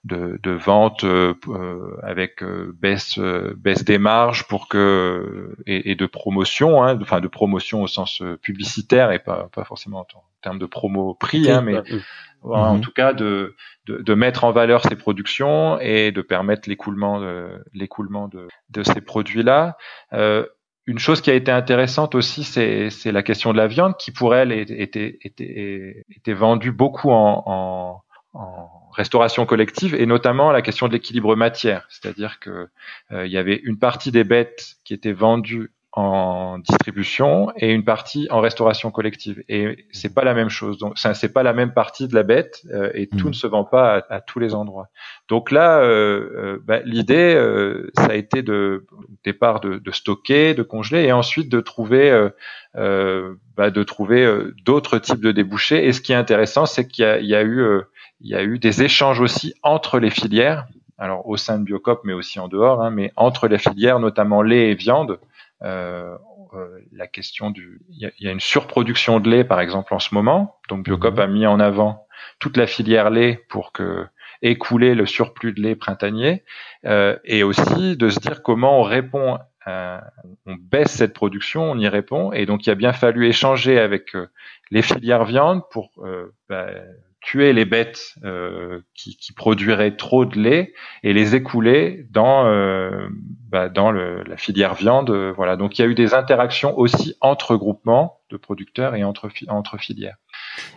de, 0.04 0.50
vente 0.50 1.04
avec 2.02 2.44
baisse 2.44 3.18
baisse 3.18 3.84
des 3.84 3.98
marges 3.98 4.46
pour 4.46 4.68
que 4.68 5.56
et, 5.66 5.94
de 5.94 6.06
promotion, 6.06 6.82
hein, 6.82 6.98
enfin 7.00 7.20
de 7.20 7.28
promotion 7.28 7.82
au 7.82 7.86
sens 7.86 8.22
publicitaire 8.42 9.10
et 9.10 9.18
pas 9.18 9.48
pas 9.52 9.64
forcément 9.64 10.00
en 10.00 10.04
termes 10.46 10.58
de 10.60 10.66
promo 10.66 11.14
prix, 11.14 11.50
hein, 11.50 11.60
mais 11.60 11.74
bah, 12.44 12.58
en 12.58 12.74
mhm. 12.76 12.80
tout 12.80 12.92
cas 12.92 13.12
de, 13.12 13.56
de, 13.88 14.14
mettre 14.14 14.44
en 14.44 14.52
valeur 14.52 14.82
ces 14.84 14.94
productions 14.94 15.80
et 15.80 16.12
de 16.12 16.22
permettre 16.22 16.68
l'écoulement 16.68 17.18
de, 17.20 17.48
l'écoulement 17.74 18.28
de, 18.28 18.46
de 18.70 18.82
ces 18.84 19.00
produits-là. 19.00 19.76
Euh, 20.12 20.46
une 20.86 21.00
chose 21.00 21.20
qui 21.20 21.30
a 21.30 21.34
été 21.34 21.50
intéressante 21.50 22.14
aussi, 22.14 22.44
c'est, 22.44 22.90
c'est 22.90 23.10
la 23.10 23.24
question 23.24 23.52
de 23.52 23.56
la 23.56 23.66
viande 23.66 23.96
qui 23.96 24.12
pour 24.12 24.36
elle 24.36 24.52
était, 24.52 25.18
était, 25.20 26.04
était 26.14 26.32
vendue 26.32 26.70
beaucoup 26.70 27.10
en, 27.10 27.42
en, 27.44 28.02
en, 28.34 28.70
restauration 28.92 29.44
collective 29.44 29.96
et 29.96 30.06
notamment 30.06 30.52
la 30.52 30.62
question 30.62 30.86
de 30.86 30.92
l'équilibre 30.92 31.34
matière, 31.34 31.86
c'est-à-dire 31.90 32.38
que 32.38 32.68
euh, 33.10 33.26
il 33.26 33.32
y 33.32 33.36
avait 33.36 33.60
une 33.64 33.78
partie 33.78 34.12
des 34.12 34.24
bêtes 34.24 34.76
qui 34.84 34.94
étaient 34.94 35.12
vendues 35.12 35.72
en 35.96 36.58
distribution 36.58 37.50
et 37.56 37.72
une 37.72 37.82
partie 37.82 38.28
en 38.30 38.42
restauration 38.42 38.90
collective. 38.90 39.42
Et 39.48 39.86
c'est 39.92 40.14
pas 40.14 40.24
la 40.24 40.34
même 40.34 40.50
chose. 40.50 40.76
Donc, 40.76 40.98
c'est 40.98 41.32
pas 41.32 41.42
la 41.42 41.54
même 41.54 41.72
partie 41.72 42.06
de 42.06 42.14
la 42.14 42.22
bête 42.22 42.66
euh, 42.70 42.90
et 42.92 43.06
tout 43.06 43.28
mmh. 43.28 43.30
ne 43.30 43.34
se 43.34 43.46
vend 43.46 43.64
pas 43.64 44.04
à, 44.10 44.20
tous 44.20 44.38
les 44.38 44.54
endroits. 44.54 44.88
Donc 45.28 45.50
là, 45.50 45.80
euh, 45.80 46.30
euh 46.36 46.58
bah, 46.62 46.80
l'idée, 46.84 47.34
euh, 47.34 47.90
ça 47.96 48.08
a 48.10 48.14
été 48.14 48.42
de 48.42 48.84
au 48.92 49.04
départ 49.24 49.60
de, 49.60 49.78
de, 49.78 49.90
stocker, 49.90 50.52
de 50.52 50.62
congeler 50.62 51.04
et 51.04 51.12
ensuite 51.12 51.48
de 51.48 51.60
trouver, 51.60 52.28
bah, 52.74 53.70
de 53.70 53.82
trouver 53.82 54.30
d'autres 54.66 54.98
types 54.98 55.22
de 55.22 55.32
débouchés. 55.32 55.86
Et 55.86 55.92
ce 55.94 56.02
qui 56.02 56.12
est 56.12 56.16
intéressant, 56.16 56.66
c'est 56.66 56.86
qu'il 56.86 57.06
y, 57.22 57.28
y, 57.28 57.34
a 57.34 57.42
eu, 57.42 57.64
il 58.20 58.28
y 58.28 58.34
a 58.34 58.42
eu 58.42 58.58
des 58.58 58.82
échanges 58.82 59.20
aussi 59.20 59.54
entre 59.62 59.98
les 59.98 60.10
filières 60.10 60.66
alors 60.98 61.28
au 61.28 61.36
sein 61.36 61.58
de 61.58 61.64
Biocop, 61.64 62.00
mais 62.04 62.14
aussi 62.14 62.40
en 62.40 62.48
dehors, 62.48 62.82
hein, 62.82 62.90
mais 62.90 63.12
entre 63.16 63.48
les 63.48 63.58
filières, 63.58 64.00
notamment 64.00 64.40
lait 64.40 64.70
et 64.70 64.74
viande, 64.74 65.18
euh, 65.62 66.16
euh, 66.54 66.80
la 66.92 67.06
question 67.06 67.50
du, 67.50 67.80
il 67.88 68.12
y, 68.18 68.28
a, 68.28 68.30
une 68.30 68.40
surproduction 68.40 69.20
de 69.20 69.30
lait 69.30 69.44
par 69.44 69.60
exemple 69.60 69.94
en 69.94 69.98
ce 69.98 70.14
moment. 70.14 70.58
Donc 70.68 70.84
Biocop 70.84 71.14
mhm. 71.14 71.20
a 71.20 71.26
mis 71.26 71.46
en 71.46 71.60
avant 71.60 72.06
toute 72.38 72.56
la 72.56 72.66
filière 72.66 73.10
lait 73.10 73.42
pour 73.48 73.72
que 73.72 74.06
écouler 74.42 74.94
le 74.94 75.06
surplus 75.06 75.52
de 75.52 75.62
lait 75.62 75.74
printanier 75.74 76.44
euh, 76.84 77.16
et 77.24 77.42
aussi 77.42 77.96
de 77.96 78.08
se 78.10 78.20
dire 78.20 78.42
comment 78.42 78.80
on 78.80 78.82
répond, 78.82 79.38
on 79.66 80.54
baisse 80.60 80.92
cette 80.92 81.14
production, 81.14 81.72
on 81.72 81.78
y 81.78 81.88
répond 81.88 82.32
et 82.32 82.46
donc 82.46 82.66
il 82.66 82.70
a 82.70 82.76
bien 82.76 82.92
fallu 82.92 83.26
échanger 83.26 83.80
avec 83.80 84.16
les 84.70 84.82
filières 84.82 85.24
viande 85.24 85.62
pour 85.70 85.90
bah, 86.48 86.68
tuer 87.26 87.52
les 87.52 87.64
bêtes 87.64 88.14
euh, 88.24 88.80
qui, 88.94 89.32
produiraient 89.34 89.96
trop 89.96 90.24
de 90.24 90.38
lait 90.38 90.72
et 91.02 91.12
les 91.12 91.34
écouler 91.34 92.06
dans 92.12 92.46
euh, 92.46 93.08
bah, 93.48 93.68
dans 93.68 93.90
la 93.90 94.36
filière 94.36 94.74
viande. 94.74 95.10
Euh, 95.10 95.32
voilà. 95.32 95.56
Donc 95.56 95.76
il 95.76 95.82
y 95.82 95.84
a 95.84 95.88
eu 95.88 95.96
des 95.96 96.14
interactions 96.14 96.78
aussi 96.78 97.16
entre 97.20 97.56
groupements 97.56 98.20
de 98.30 98.36
producteurs 98.36 98.94
et 98.94 99.02
entre 99.02 99.28
filières 99.78 100.16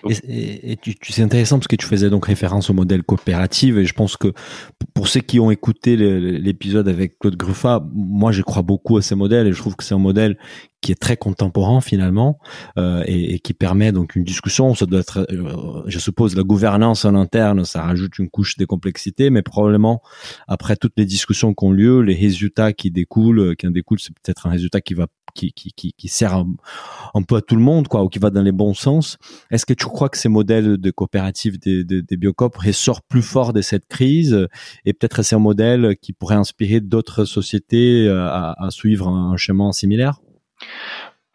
et, 0.08 0.78
tu, 0.82 0.96
tu 0.96 1.12
c'est 1.12 1.22
intéressant 1.22 1.58
parce 1.58 1.68
que 1.68 1.76
tu 1.76 1.86
faisais 1.86 2.10
donc 2.10 2.26
référence 2.26 2.70
au 2.70 2.74
modèle 2.74 3.04
coopératif 3.04 3.78
et 3.78 3.86
je 3.86 3.94
pense 3.94 4.18
que 4.18 4.34
pour 4.94 5.08
ceux 5.08 5.22
qui 5.22 5.40
ont 5.40 5.52
écouté 5.52 5.96
l'épisode 5.96 6.88
avec 6.88 7.20
Claude 7.20 7.36
Gruffat, 7.36 7.86
moi 7.94 8.32
je 8.32 8.42
crois 8.42 8.62
beaucoup 8.62 8.98
à 8.98 9.02
ces 9.02 9.16
modèles 9.16 9.48
et 9.48 9.54
je 9.54 9.60
trouve 9.60 9.76
que 9.76 9.84
c'est 9.84 9.96
un 9.96 10.00
modèle 10.00 10.38
qui 10.82 10.92
est 10.92 11.00
très 11.00 11.18
contemporain 11.18 11.82
finalement 11.82 12.40
euh, 12.78 13.04
et, 13.06 13.34
et, 13.34 13.40
qui 13.40 13.54
permet 13.54 13.92
donc 13.92 14.16
une 14.16 14.24
discussion. 14.24 14.74
Ça 14.76 14.86
doit 14.86 15.02
être, 15.02 15.28
euh, 15.30 15.84
je 15.88 16.00
suppose, 16.00 16.36
la 16.36 16.44
gouvernance 16.44 17.04
en 17.06 17.16
interne, 17.16 17.66
ça 17.66 17.84
rajoute 17.84 18.18
une 18.20 18.30
couche 18.30 18.58
de 18.58 18.66
complexité, 18.66 19.30
mais 19.30 19.42
probablement 19.42 20.02
après 20.48 20.76
toutes 20.78 20.94
les 20.98 21.06
discussions 21.06 21.54
qui 21.54 21.66
ont 21.66 21.72
lieu, 21.72 22.02
les 22.02 22.16
résultats 22.16 22.72
qui 22.72 22.92
découlent, 22.92 23.56
qui 23.58 23.68
en 23.68 23.72
découlent, 23.72 24.00
c'est 24.00 24.14
peut-être 24.14 24.48
un 24.48 24.52
résultat 24.52 24.80
qui 24.80 24.94
va 24.94 25.08
qui, 25.34 25.54
qui, 25.54 25.94
qui, 25.94 26.08
sert 26.08 26.34
un, 27.14 27.22
peu 27.24 27.38
à 27.38 27.42
tout 27.42 27.56
le 27.56 27.62
monde, 27.62 27.88
quoi, 27.88 28.04
ou 28.04 28.10
qui 28.10 28.20
va 28.20 28.30
dans 28.30 28.42
les 28.42 28.52
bons 28.52 28.74
sens. 28.74 29.18
Est-ce 29.52 29.66
que 29.66 29.74
tu 29.74 29.86
crois 29.86 30.10
que 30.10 30.18
ces 30.18 30.30
modèles 30.30 30.78
de 30.78 30.92
coopératives 30.92 31.60
des, 31.60 31.84
des, 31.84 32.18
Biocop 32.18 32.56
ressortent 32.58 33.06
plus 33.08 33.22
fort 33.22 33.54
de 33.54 33.62
cette 33.62 33.88
crise 33.88 34.48
et 34.86 34.94
peut-être 34.94 35.22
c'est 35.24 35.36
un 35.36 35.40
modèle 35.40 35.96
qui 36.02 36.14
pourrait 36.14 36.36
inspirer 36.36 36.80
d'autres 36.80 37.26
sociétés 37.26 38.08
euh, 38.08 38.28
à, 38.28 38.68
suivre 38.70 39.08
un 39.08 39.38
chemin 39.38 39.72
similaire? 39.72 40.20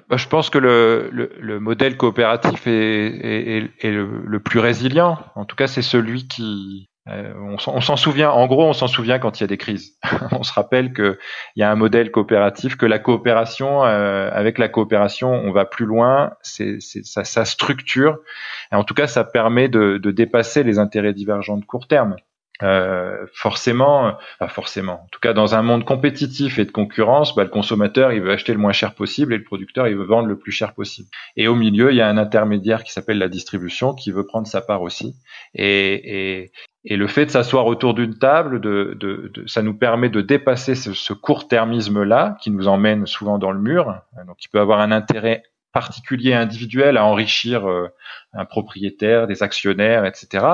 Bah, 0.08 0.16
je 0.16 0.28
pense 0.28 0.50
que 0.50 0.58
le, 0.58 1.08
le, 1.12 1.32
le 1.40 1.60
modèle 1.60 1.96
coopératif 1.96 2.66
est, 2.66 3.70
est, 3.80 3.90
le, 3.90 4.38
plus 4.38 4.60
résilient. 4.60 5.18
En 5.34 5.44
tout 5.44 5.56
cas, 5.56 5.66
c'est 5.66 5.82
celui 5.82 6.28
qui, 6.28 6.88
on 7.06 7.58
s'en 7.58 7.96
souvient, 7.96 8.30
en 8.30 8.46
gros, 8.46 8.64
on 8.64 8.72
s'en 8.72 8.86
souvient 8.86 9.18
quand 9.18 9.38
il 9.38 9.42
y 9.42 9.44
a 9.44 9.48
des 9.48 9.58
crises. 9.58 9.98
on 10.32 10.42
se 10.42 10.52
rappelle 10.52 10.94
qu'il 10.94 11.16
y 11.56 11.62
a 11.62 11.70
un 11.70 11.74
modèle 11.74 12.10
coopératif, 12.10 12.76
que 12.76 12.86
la 12.86 12.98
coopération, 12.98 13.84
euh, 13.84 14.30
avec 14.32 14.58
la 14.58 14.68
coopération, 14.68 15.30
on 15.32 15.52
va 15.52 15.66
plus 15.66 15.86
loin, 15.86 16.32
c'est 16.42 16.80
ça, 16.80 17.24
ça, 17.24 17.44
structure, 17.44 18.18
et 18.72 18.76
en 18.76 18.84
tout 18.84 18.94
cas, 18.94 19.06
ça 19.06 19.24
permet 19.24 19.68
de, 19.68 19.98
de 19.98 20.10
dépasser 20.10 20.62
les 20.62 20.78
intérêts 20.78 21.12
divergents 21.12 21.58
de 21.58 21.64
court 21.64 21.86
terme. 21.86 22.16
Euh, 22.62 23.26
forcément, 23.32 24.16
pas 24.38 24.48
forcément. 24.48 25.02
En 25.04 25.08
tout 25.10 25.18
cas, 25.18 25.32
dans 25.32 25.56
un 25.56 25.62
monde 25.62 25.84
compétitif 25.84 26.58
et 26.60 26.64
de 26.64 26.70
concurrence, 26.70 27.34
bah, 27.34 27.42
le 27.42 27.50
consommateur 27.50 28.12
il 28.12 28.22
veut 28.22 28.30
acheter 28.30 28.52
le 28.52 28.60
moins 28.60 28.72
cher 28.72 28.94
possible 28.94 29.34
et 29.34 29.38
le 29.38 29.42
producteur 29.42 29.88
il 29.88 29.96
veut 29.96 30.04
vendre 30.04 30.28
le 30.28 30.38
plus 30.38 30.52
cher 30.52 30.72
possible. 30.72 31.08
Et 31.36 31.48
au 31.48 31.56
milieu, 31.56 31.90
il 31.90 31.96
y 31.96 32.00
a 32.00 32.08
un 32.08 32.16
intermédiaire 32.16 32.84
qui 32.84 32.92
s'appelle 32.92 33.18
la 33.18 33.28
distribution 33.28 33.92
qui 33.92 34.12
veut 34.12 34.24
prendre 34.24 34.46
sa 34.46 34.60
part 34.60 34.82
aussi. 34.82 35.16
Et, 35.54 36.42
et, 36.42 36.52
et 36.84 36.96
le 36.96 37.06
fait 37.06 37.26
de 37.26 37.30
s'asseoir 37.30 37.66
autour 37.66 37.94
d'une 37.94 38.18
table, 38.18 38.60
de, 38.60 38.96
de, 39.00 39.30
de, 39.32 39.46
ça 39.46 39.62
nous 39.62 39.74
permet 39.74 40.10
de 40.10 40.20
dépasser 40.20 40.74
ce, 40.74 40.92
ce 40.92 41.12
court-termisme-là 41.12 42.36
qui 42.40 42.50
nous 42.50 42.68
emmène 42.68 43.06
souvent 43.06 43.38
dans 43.38 43.52
le 43.52 43.60
mur. 43.60 44.00
Donc, 44.26 44.44
il 44.44 44.48
peut 44.48 44.60
avoir 44.60 44.80
un 44.80 44.92
intérêt 44.92 45.42
particulier 45.74 46.32
individuel 46.32 46.96
à 46.96 47.04
enrichir 47.04 47.68
euh, 47.68 47.88
un 48.32 48.44
propriétaire, 48.44 49.26
des 49.26 49.42
actionnaires, 49.42 50.04
etc. 50.04 50.46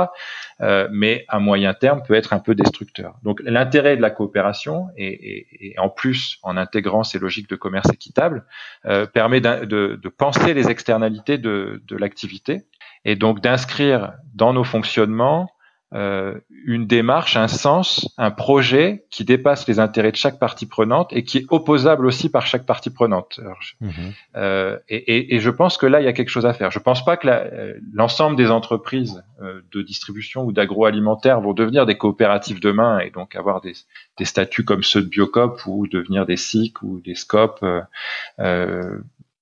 Euh, 0.62 0.88
mais 0.90 1.26
à 1.28 1.38
moyen 1.38 1.74
terme 1.74 2.02
peut 2.02 2.14
être 2.14 2.32
un 2.32 2.38
peu 2.38 2.54
destructeur. 2.54 3.16
Donc 3.22 3.40
l'intérêt 3.44 3.96
de 3.98 4.02
la 4.02 4.10
coopération 4.10 4.88
et, 4.96 5.72
et, 5.72 5.78
en 5.78 5.90
plus 5.90 6.38
en 6.42 6.56
intégrant 6.56 7.04
ces 7.04 7.18
logiques 7.18 7.50
de 7.50 7.56
commerce 7.56 7.90
équitable 7.92 8.46
euh, 8.86 9.06
permet 9.06 9.42
de, 9.42 9.66
de, 9.66 10.08
penser 10.08 10.54
les 10.54 10.70
externalités 10.70 11.36
de, 11.36 11.82
de 11.86 11.96
l'activité 11.96 12.62
et 13.04 13.14
donc 13.14 13.40
d'inscrire 13.40 14.14
dans 14.34 14.54
nos 14.54 14.64
fonctionnements 14.64 15.50
euh, 15.92 16.38
une 16.66 16.86
démarche, 16.86 17.36
un 17.36 17.48
sens, 17.48 18.14
un 18.16 18.30
projet 18.30 19.04
qui 19.10 19.24
dépasse 19.24 19.66
les 19.66 19.80
intérêts 19.80 20.12
de 20.12 20.16
chaque 20.16 20.38
partie 20.38 20.66
prenante 20.66 21.12
et 21.12 21.24
qui 21.24 21.38
est 21.38 21.46
opposable 21.48 22.06
aussi 22.06 22.28
par 22.28 22.46
chaque 22.46 22.64
partie 22.64 22.90
prenante. 22.90 23.40
Mhm. 23.80 23.90
euh, 24.36 24.78
et, 24.88 24.96
et, 24.96 25.34
et, 25.34 25.40
je 25.40 25.50
pense 25.50 25.78
que 25.78 25.86
là, 25.86 26.00
il 26.00 26.04
y 26.04 26.08
a 26.08 26.12
quelque 26.12 26.28
chose 26.28 26.46
à 26.46 26.52
faire. 26.52 26.70
Je 26.70 26.78
pense 26.78 27.04
pas 27.04 27.16
que 27.16 27.26
euh, 27.26 27.74
l'ensemble 27.92 28.36
des 28.36 28.52
entreprises 28.52 29.24
euh, 29.42 29.62
de 29.72 29.82
distribution 29.82 30.44
ou 30.44 30.52
d'agroalimentaire 30.52 31.40
vont 31.40 31.54
devenir 31.54 31.86
des 31.86 31.96
coopératives 31.96 32.60
demain 32.60 33.00
et 33.00 33.10
donc 33.10 33.34
avoir 33.34 33.60
des, 33.60 33.72
des 34.16 34.24
statuts 34.24 34.64
comme 34.64 34.84
ceux 34.84 35.02
de 35.02 35.08
Biocop 35.08 35.60
ou 35.66 35.88
devenir 35.88 36.24
des 36.24 36.36
SIC 36.36 36.82
ou 36.82 37.00
des 37.00 37.16
SCOP. 37.16 37.64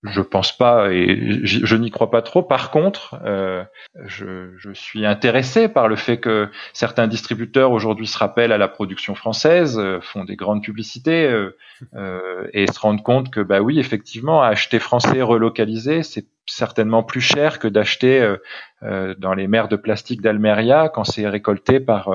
Euh, 0.07 0.11
je 0.13 0.21
pense 0.21 0.57
pas 0.57 0.93
et 0.93 1.41
je, 1.43 1.77
n'y 1.77 1.91
crois 1.91 2.11
pas 2.11 2.23
trop. 2.23 2.43
Par 2.43 2.71
contre, 2.71 3.17
euh, 3.25 3.65
je, 4.07 4.53
je, 4.57 4.73
suis 4.73 5.05
intéressé 5.05 5.69
par 5.69 5.89
le 5.89 5.97
fait 5.97 6.19
que 6.19 6.49
certains 6.73 7.09
distributeurs 7.09 7.73
aujourd'hui 7.73 8.07
se 8.07 8.17
rappellent 8.17 8.53
à 8.53 8.59
la 8.59 8.69
production 8.69 9.17
française, 9.17 9.77
euh, 9.79 10.01
font 10.01 10.25
des 10.25 10.37
grandes 10.37 10.63
publicités 10.63 11.27
euh, 11.27 11.57
euh, 11.95 12.47
et 12.53 12.69
se 12.69 12.79
rendent 12.79 13.03
compte 13.03 13.31
que 13.31 13.41
bah 13.41 13.61
oui, 13.61 13.81
effectivement, 13.81 14.41
acheter 14.41 14.79
français 14.79 15.21
relocalisé, 15.21 16.05
c'est 16.05 16.27
certainement 16.47 17.03
plus 17.03 17.21
cher 17.21 17.59
que 17.59 17.67
d'acheter 17.67 18.37
euh, 18.83 19.15
dans 19.19 19.35
les 19.35 19.49
mers 19.49 19.67
de 19.67 19.77
plastique 19.77 20.23
d'Almeria 20.23 20.89
quand 20.89 21.05
c'est 21.05 21.29
récolté 21.29 21.81
par 21.81 22.11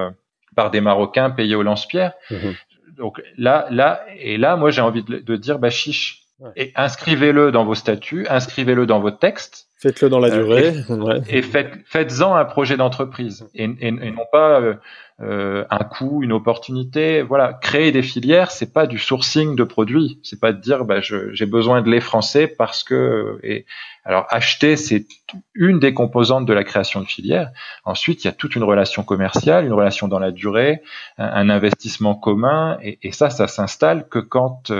par 0.55 0.71
des 0.71 0.81
Marocains 0.81 1.31
payés 1.31 1.55
au 1.55 1.63
lance-pierre. 1.63 2.13
Mmh 2.31 2.51
Donc 2.97 3.21
là, 3.37 3.67
là 3.71 4.05
et 4.17 4.37
là, 4.37 4.55
moi 4.55 4.71
j'ai 4.71 4.81
envie 4.81 5.03
de, 5.03 5.17
de 5.17 5.35
dire 5.35 5.59
bah 5.59 5.69
chiche 5.69 6.22
et 6.55 6.71
inscrivez-le 6.75 7.51
dans 7.51 7.65
vos 7.65 7.75
statuts, 7.75 8.27
inscrivez-le 8.29 8.85
dans 8.85 8.99
votre 8.99 9.19
texte. 9.19 9.67
Faites-le 9.83 10.09
dans 10.09 10.19
la 10.19 10.29
euh, 10.29 10.43
durée. 10.43 10.73
Et, 11.27 11.41
faites, 11.85 12.21
en 12.21 12.35
un 12.35 12.45
projet 12.45 12.77
d'entreprise 12.77 13.45
et, 13.53 13.65
et, 13.81 13.91
non 13.91 14.25
pas 14.31 14.61
euh, 14.61 14.75
euh, 15.21 15.65
un 15.69 15.83
coût, 15.83 16.23
une 16.23 16.31
opportunité. 16.31 17.21
Voilà, 17.21 17.53
créer 17.53 17.91
des 17.91 18.01
filières, 18.01 18.51
c'est 18.51 18.71
pas 18.71 18.87
du 18.87 18.97
sourcing 18.97 19.57
de 19.57 19.63
produits. 19.65 20.21
C'est 20.23 20.39
pas 20.39 20.53
de 20.53 20.61
dire 20.61 20.85
bah, 20.85 21.01
j'ai 21.01 21.45
besoin 21.45 21.81
de 21.81 21.89
lait 21.89 21.99
français 21.99 22.47
parce 22.47 22.83
que. 22.83 23.39
Et, 23.43 23.65
alors 24.05 24.25
acheter, 24.29 24.75
c'est 24.75 25.05
une 25.53 25.79
des 25.79 25.93
composantes 25.93 26.45
de 26.45 26.53
la 26.53 26.65
création 26.65 26.99
de 26.99 27.05
filières. 27.05 27.51
Ensuite, 27.85 28.23
il 28.23 28.27
y 28.27 28.29
a 28.29 28.33
toute 28.33 28.55
une 28.55 28.63
relation 28.63 29.03
commerciale, 29.03 29.65
une 29.65 29.71
relation 29.73 30.09
dans 30.09 30.19
la 30.19 30.31
durée, 30.31 30.81
un, 31.17 31.49
investissement 31.49 32.13
commun, 32.13 32.77
et, 32.83 32.99
et 33.01 33.13
ça, 33.13 33.29
ça 33.29 33.47
s'installe 33.47 34.09
que 34.09 34.19
quand 34.19 34.73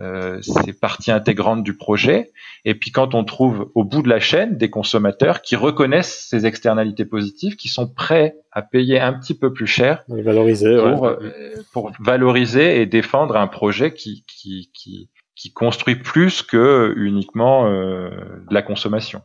euh, 0.00 0.40
c'est 0.40 0.72
partie 0.72 1.10
intégrante 1.10 1.62
du 1.62 1.76
projet. 1.76 2.32
Et 2.64 2.74
puis 2.74 2.90
quand 2.90 3.14
on 3.14 3.24
trouve 3.24 3.70
au 3.74 3.84
bout 3.84 4.02
de 4.02 4.08
la 4.08 4.20
chaîne 4.20 4.56
des 4.56 4.70
consommateurs 4.70 5.42
qui 5.42 5.54
reconnaissent 5.54 6.26
ces 6.30 6.46
externalités 6.46 7.04
positives, 7.04 7.56
qui 7.56 7.68
sont 7.68 7.86
prêts 7.88 8.36
à 8.52 8.62
payer 8.62 9.00
un 9.00 9.12
petit 9.12 9.36
peu 9.36 9.52
plus 9.52 9.66
cher 9.66 10.04
valoriser, 10.08 10.76
pour, 10.76 11.06
euh, 11.06 11.18
pour 11.72 11.92
valoriser 12.00 12.80
et 12.80 12.86
défendre 12.86 13.36
un 13.36 13.46
projet 13.46 13.92
qui, 13.92 14.24
qui, 14.26 14.70
qui, 14.72 15.10
qui 15.34 15.52
construit 15.52 15.96
plus 15.96 16.42
que 16.42 16.94
uniquement 16.96 17.66
euh, 17.66 18.10
de 18.48 18.54
la 18.54 18.62
consommation. 18.62 19.22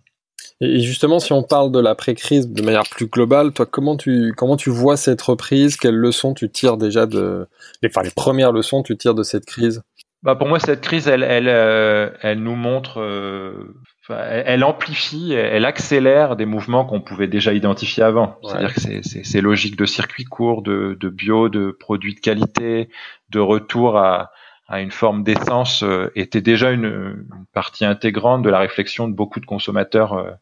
Et 0.59 0.79
justement, 0.79 1.19
si 1.19 1.33
on 1.33 1.43
parle 1.43 1.71
de 1.71 1.79
l'après-crise 1.79 2.49
de 2.49 2.63
manière 2.63 2.89
plus 2.89 3.05
globale, 3.05 3.53
toi, 3.53 3.67
comment 3.67 3.95
tu 3.95 4.33
comment 4.35 4.57
tu 4.57 4.71
vois 4.71 4.97
cette 4.97 5.21
reprise? 5.21 5.77
Quelles 5.77 5.95
leçons 5.95 6.33
tu 6.33 6.49
tires 6.49 6.77
déjà 6.77 7.05
de, 7.05 7.45
enfin 7.85 8.01
les 8.01 8.09
premières 8.09 8.51
leçons 8.51 8.81
tu 8.81 8.97
tires 8.97 9.13
de 9.13 9.21
cette 9.21 9.45
crise? 9.45 9.83
Bah 10.23 10.35
pour 10.35 10.47
moi, 10.47 10.59
cette 10.59 10.81
crise, 10.81 11.07
elle, 11.07 11.23
elle, 11.23 11.47
euh, 11.47 12.09
elle 12.21 12.41
nous 12.41 12.55
montre, 12.55 12.99
euh, 12.99 13.75
elle, 14.09 14.63
amplifie, 14.63 15.33
elle 15.33 15.65
accélère 15.65 16.35
des 16.35 16.45
mouvements 16.45 16.85
qu'on 16.85 17.01
pouvait 17.01 17.27
déjà 17.27 17.53
identifier 17.53 18.03
avant. 18.03 18.37
C'est-à-dire 18.43 18.73
que 18.73 18.81
c'est 19.03 19.41
logique 19.41 19.75
de 19.75 19.85
circuit 19.85 20.23
court, 20.23 20.63
de, 20.63 20.97
de 20.99 21.09
bio, 21.09 21.49
de 21.49 21.71
produits 21.71 22.15
de 22.15 22.19
qualité, 22.19 22.89
de 23.29 23.39
retour 23.39 23.97
à, 23.97 24.31
à 24.67 24.81
une 24.81 24.91
forme 24.91 25.23
d'essence 25.23 25.83
était 26.15 26.41
déjà 26.41 26.71
une, 26.71 26.85
une, 26.85 27.45
partie 27.53 27.85
intégrante 27.85 28.41
de 28.41 28.49
la 28.49 28.59
réflexion 28.59 29.07
de 29.07 29.13
beaucoup 29.13 29.39
de 29.39 29.45
consommateurs 29.45 30.37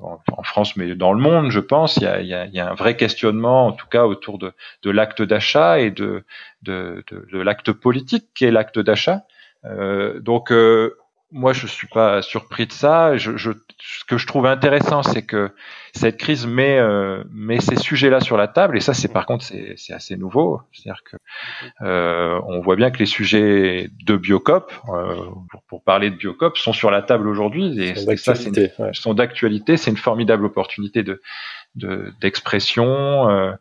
en, 0.00 0.42
France, 0.42 0.76
mais 0.76 0.94
dans 0.94 1.12
le 1.12 1.20
monde, 1.20 1.50
je 1.50 1.60
pense, 1.60 1.96
il 1.96 2.04
y 2.04 2.06
a, 2.06 2.20
il 2.20 2.28
y 2.28 2.34
a, 2.34 2.46
il 2.46 2.54
y 2.54 2.60
a 2.60 2.70
un 2.70 2.74
vrai 2.74 2.96
questionnement, 2.96 3.66
en 3.66 3.72
tout 3.72 3.86
cas 3.86 4.04
autour 4.04 4.38
de, 4.38 4.52
de 4.82 4.90
l'acte 4.90 5.22
d'achat 5.22 5.80
et 5.80 5.90
de, 5.90 6.24
de, 6.62 7.04
de, 7.10 7.26
de 7.32 7.38
l'acte 7.38 7.72
politique 7.72 8.26
qui 8.34 8.44
est 8.44 8.50
l'acte 8.50 8.78
d'achat. 8.78 9.22
Euh, 9.64 10.20
donc, 10.20 10.52
euh, 10.52 10.96
moi, 11.32 11.52
je 11.52 11.66
suis 11.66 11.88
pas 11.88 12.22
surpris 12.22 12.66
de 12.66 12.72
ça. 12.72 13.16
Je, 13.16 13.36
je, 13.36 13.50
ce 13.78 14.04
que 14.04 14.16
je 14.16 14.26
trouve 14.26 14.46
intéressant, 14.46 15.02
c'est 15.02 15.22
que 15.22 15.50
cette 15.92 16.16
crise 16.18 16.46
met, 16.46 16.78
euh, 16.78 17.24
met 17.32 17.60
ces 17.60 17.76
sujets-là 17.76 18.20
sur 18.20 18.36
la 18.36 18.48
table, 18.48 18.76
et 18.76 18.80
ça, 18.80 18.94
c'est 18.94 19.08
par 19.08 19.26
contre, 19.26 19.44
c'est 19.44 19.92
assez 19.92 20.16
nouveau. 20.16 20.60
C'est-à-dire 20.72 21.02
que 21.02 21.16
euh, 21.82 22.40
on 22.46 22.60
voit 22.60 22.76
bien 22.76 22.90
que 22.90 22.98
les 22.98 23.06
sujets 23.06 23.90
de 24.04 24.16
Biocop, 24.16 24.72
euh, 24.88 25.16
pour, 25.50 25.62
pour, 25.68 25.82
parler 25.82 26.10
de 26.10 26.16
Biocop, 26.16 26.56
sont 26.56 26.72
sur 26.72 26.90
la 26.90 27.02
table 27.02 27.28
aujourd'hui, 27.28 27.80
et, 27.80 27.94
ça, 28.16 28.34
c'est 28.34 28.72
sont 28.92 29.14
d'actualité. 29.14 29.76
C'est 29.76 29.90
une 29.90 29.96
formidable 29.96 30.44
opportunité 30.44 31.02
de 31.02 31.20
d'expression, 32.22 33.28
euh, 33.28 33.52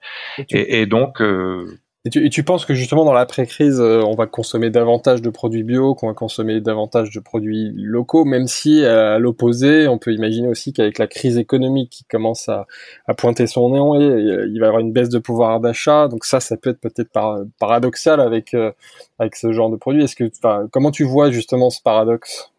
et, 0.50 0.80
et, 0.82 0.86
donc 0.86 1.22
euh, 1.22 1.80
et 2.06 2.10
tu, 2.10 2.24
et 2.24 2.30
tu, 2.30 2.44
penses 2.44 2.66
que 2.66 2.76
justement 2.76 3.04
dans 3.04 3.14
l'après-crise, 3.14 3.80
euh, 3.82 4.02
on 4.06 4.14
va 4.14 4.28
consommer 4.28 4.70
davantage 4.70 5.24
de 5.24 5.30
produits 5.32 5.64
bio, 5.64 5.96
qu'on 5.96 6.08
va 6.08 6.14
consommer 6.14 6.62
davantage 6.62 7.10
de 7.10 7.20
produits 7.20 7.72
locaux, 7.76 8.26
même 8.26 8.46
si 8.46 8.86
à 8.86 9.18
l'opposé, 9.18 9.88
on 9.88 9.98
peut 9.98 10.14
imaginer 10.14 10.48
aussi 10.48 10.72
qu'avec 10.72 11.00
la 11.00 11.08
crise 11.08 11.40
économique 11.40 11.90
qui 11.90 12.04
commence 12.06 12.48
à, 12.48 12.68
à 13.08 13.16
pointer 13.16 13.48
son 13.48 13.72
néon, 13.72 13.96
il 13.96 14.60
va 14.60 14.66
y 14.66 14.68
avoir 14.68 14.80
une 14.80 14.94
baisse 14.94 15.10
de 15.10 15.18
pouvoir 15.18 15.60
d'achat. 15.60 16.08
Donc 16.08 16.26
ça, 16.26 16.40
ça 16.40 16.58
peut 16.58 16.70
être 16.70 16.80
peut-être 16.80 17.10
paradoxal 17.60 18.20
avec 18.20 18.54
euh, 18.54 18.72
avec 19.18 19.36
ce 19.36 19.52
genre 19.52 19.72
de 19.72 19.76
produits. 19.76 20.04
Est-ce 20.04 20.16
que, 20.16 20.30
comment 20.72 20.92
tu 20.92 21.06
vois 21.06 21.32
justement 21.32 21.72
ce 21.72 21.82
paradoxe? 21.82 22.52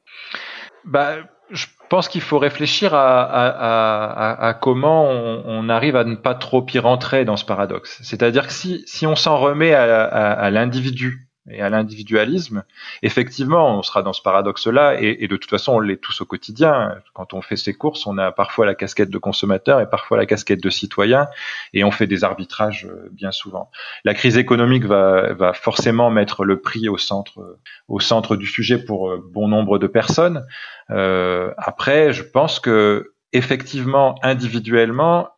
Bah, 0.84 1.18
je 1.50 1.66
pense 1.88 2.08
qu'il 2.08 2.20
faut 2.20 2.38
réfléchir 2.38 2.92
à, 2.94 4.58
comment 4.60 5.08
on, 5.08 5.42
on, 5.46 5.68
arrive 5.68 5.96
à 5.96 6.04
ne 6.04 6.16
pas 6.16 6.34
trop 6.34 6.66
y 6.72 6.78
rentrer 6.78 7.24
dans 7.24 7.36
ce 7.36 7.44
paradoxe. 7.44 8.00
C'est-à-dire 8.02 8.46
que 8.46 8.52
si, 8.52 8.82
si 8.86 9.06
on 9.06 9.16
s'en 9.16 9.38
remet 9.38 9.72
à, 9.74 10.50
l'individu 10.50 11.25
et 11.50 11.62
à 11.62 11.70
l'individualisme, 11.70 12.64
effectivement, 13.02 13.78
on 13.78 13.82
sera 13.82 14.02
dans 14.02 14.12
ce 14.12 14.22
paradoxe-là, 14.22 15.00
et, 15.00 15.26
de 15.26 15.36
toute 15.36 15.50
façon, 15.50 15.74
on 15.74 15.80
l'est 15.80 16.00
tous 16.00 16.20
au 16.20 16.24
quotidien. 16.24 16.96
Quand 17.14 17.34
on 17.34 17.42
fait 17.42 17.56
ses 17.56 17.74
courses, 17.74 18.06
on 18.06 18.18
a 18.18 18.32
parfois 18.32 18.66
la 18.66 18.74
casquette 18.74 19.10
de 19.10 19.18
consommateur 19.18 19.80
et 19.80 19.88
parfois 19.88 20.16
la 20.16 20.26
casquette 20.26 20.62
de 20.62 20.70
citoyen, 20.70 21.28
et 21.72 21.84
on 21.84 21.90
fait 21.90 22.06
des 22.06 22.24
arbitrages 22.24 22.86
euh, 22.86 23.08
bien 23.12 23.32
souvent. 23.32 23.70
La 24.04 24.14
crise 24.14 24.38
économique 24.38 24.84
va, 24.84 25.34
va 25.34 25.52
forcément 25.52 26.10
mettre 26.10 26.44
le 26.44 26.60
prix 26.60 26.88
au 26.88 26.98
centre, 26.98 27.58
au 27.88 28.00
centre 28.00 28.36
du 28.36 28.46
sujet 28.46 28.78
pour 28.78 29.10
euh, 29.10 29.22
bon 29.32 29.48
nombre 29.48 29.78
de 29.78 29.86
personnes. 29.86 30.44
Euh, 30.90 31.52
après, 31.58 32.12
je 32.12 32.22
pense 32.22 32.60
que 32.60 33.12
effectivement, 33.32 34.14
individuellement, 34.22 35.28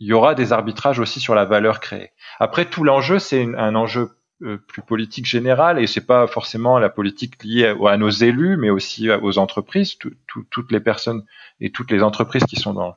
il 0.00 0.08
y 0.08 0.12
aura 0.12 0.34
des 0.34 0.52
arbitrages 0.52 0.98
aussi 0.98 1.20
sur 1.20 1.34
la 1.34 1.44
valeur 1.44 1.80
créée. 1.80 2.10
Après, 2.40 2.64
tout 2.64 2.84
l'enjeu, 2.84 3.18
c'est 3.18 3.42
un 3.56 3.74
enjeu 3.74 4.10
plus 4.66 4.82
politique 4.82 5.26
générale 5.26 5.78
et 5.78 5.86
c'est 5.86 6.06
pas 6.06 6.26
forcément 6.26 6.78
la 6.78 6.88
politique 6.88 7.42
liée 7.44 7.74
à, 7.86 7.96
nos 7.96 8.10
élus 8.10 8.56
mais 8.56 8.70
aussi 8.70 9.10
aux 9.10 9.38
entreprises 9.38 9.96
toutes 10.50 10.72
les 10.72 10.80
personnes 10.80 11.24
et 11.60 11.70
toutes 11.70 11.90
les 11.90 12.02
entreprises 12.02 12.44
qui 12.44 12.56
sont 12.56 12.74
dans 12.74 12.96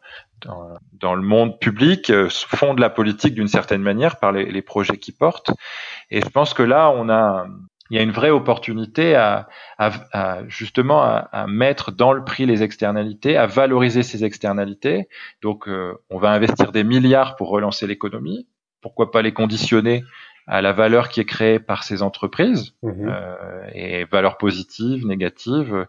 dans, 0.94 1.16
le 1.16 1.22
monde 1.22 1.60
public 1.60 2.10
euh, 2.10 2.30
font 2.30 2.74
de 2.74 2.82
la 2.82 2.90
politique 2.90 3.34
d'une 3.34 3.48
certaine 3.48 3.82
manière 3.82 4.20
par 4.20 4.32
les, 4.32 4.62
projets 4.62 4.98
qu'ils 4.98 5.16
portent 5.16 5.52
et 6.12 6.22
je 6.22 6.30
pense 6.30 6.54
que 6.54 6.64
là 6.64 6.92
on 6.92 7.10
a 7.10 7.48
il 7.92 7.98
y 7.98 8.00
a 8.00 8.04
une 8.04 8.12
vraie 8.12 8.32
opportunité 8.32 9.16
à, 9.16 9.48
justement 10.48 11.04
à, 11.04 11.30
à, 11.32 11.46
mettre 11.46 11.92
dans 11.92 12.14
le 12.14 12.24
prix 12.24 12.48
les 12.48 12.64
externalités, 12.64 13.38
à 13.38 13.46
valoriser 13.46 14.02
ces 14.02 14.24
externalités. 14.24 15.08
Donc, 15.44 15.68
euh, 15.68 15.94
on 16.10 16.18
va 16.18 16.32
investir 16.32 16.72
des 16.72 16.84
milliards 16.84 17.36
pour 17.36 17.50
relancer 17.50 17.86
l'économie. 17.86 18.48
Pourquoi 18.82 19.12
pas 19.12 19.22
les 19.22 19.34
conditionner 19.34 20.04
à 20.48 20.62
la 20.62 20.74
valeur 20.74 21.10
qui 21.10 21.20
est 21.20 21.26
créée 21.26 21.60
par 21.60 21.84
ces 21.84 22.02
entreprises 22.02 22.74
mhm. 22.84 23.08
euh, 23.10 23.68
et 23.74 24.06
valeur 24.06 24.38
positive, 24.38 25.06
négative, 25.06 25.74
euh, 25.74 25.86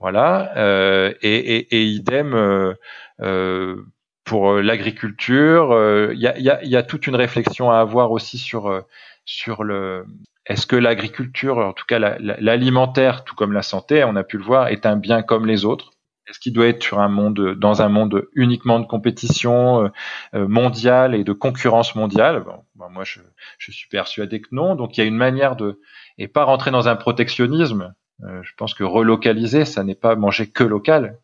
voilà. 0.00 0.56
Euh, 0.56 1.12
et, 1.22 1.56
et, 1.56 1.76
et, 1.76 1.84
idem 1.84 2.34
euh, 2.34 2.74
euh 3.20 3.76
pour 4.24 4.54
l'agriculture. 4.54 5.68
Il 6.12 6.18
y 6.18 6.26
a, 6.26 6.36
y, 6.36 6.50
a, 6.50 6.64
y, 6.64 6.74
a, 6.74 6.82
toute 6.82 7.06
une 7.06 7.14
réflexion 7.14 7.70
à 7.70 7.78
avoir 7.78 8.10
aussi 8.10 8.38
sur 8.38 8.82
sur 9.24 9.62
le 9.62 10.04
est-ce 10.46 10.66
que 10.66 10.74
l'agriculture, 10.74 11.58
en 11.58 11.72
tout 11.72 11.84
cas 11.86 12.00
l'alimentaire, 12.00 13.22
tout 13.22 13.36
comme 13.36 13.52
la 13.52 13.62
santé, 13.62 14.02
on 14.02 14.16
a 14.16 14.24
pu 14.24 14.38
le 14.38 14.42
voir, 14.42 14.66
est 14.66 14.84
un 14.84 14.96
bien 14.96 15.22
comme 15.22 15.46
les 15.46 15.64
autres? 15.64 15.92
Est-ce 16.28 16.40
qu'il 16.40 16.52
doit 16.52 16.66
être 16.66 16.82
sur 16.82 17.00
un 17.00 17.08
monde, 17.08 17.54
dans 17.54 17.82
un 17.82 17.88
monde 17.88 18.28
uniquement 18.34 18.80
de 18.80 18.86
compétition 18.86 19.84
euh, 19.84 19.88
euh, 20.34 20.48
mondiale 20.48 21.14
et 21.14 21.24
de 21.24 21.32
concurrence 21.32 21.94
mondiale? 21.94 22.44
Bon, 22.74 22.88
Moi, 22.90 23.04
je, 23.04 23.20
je, 23.58 23.70
suis 23.70 23.88
persuadé 23.88 24.40
que 24.40 24.48
non. 24.52 24.74
Donc, 24.74 24.96
il 24.96 25.00
y 25.00 25.04
a 25.04 25.06
une 25.06 25.16
manière 25.16 25.56
de 25.56 25.80
et 26.18 26.28
pas 26.28 26.44
rentrer 26.44 26.70
dans 26.70 26.88
un 26.88 26.96
protectionnisme. 26.96 27.94
Euh, 28.24 28.42
je 28.42 28.52
pense 28.56 28.72
que 28.72 28.82
relocaliser, 28.82 29.64
ça 29.66 29.84
n'est 29.84 29.94
pas 29.94 30.16
manger 30.16 30.48
que 30.48 30.64
local. 30.64 31.18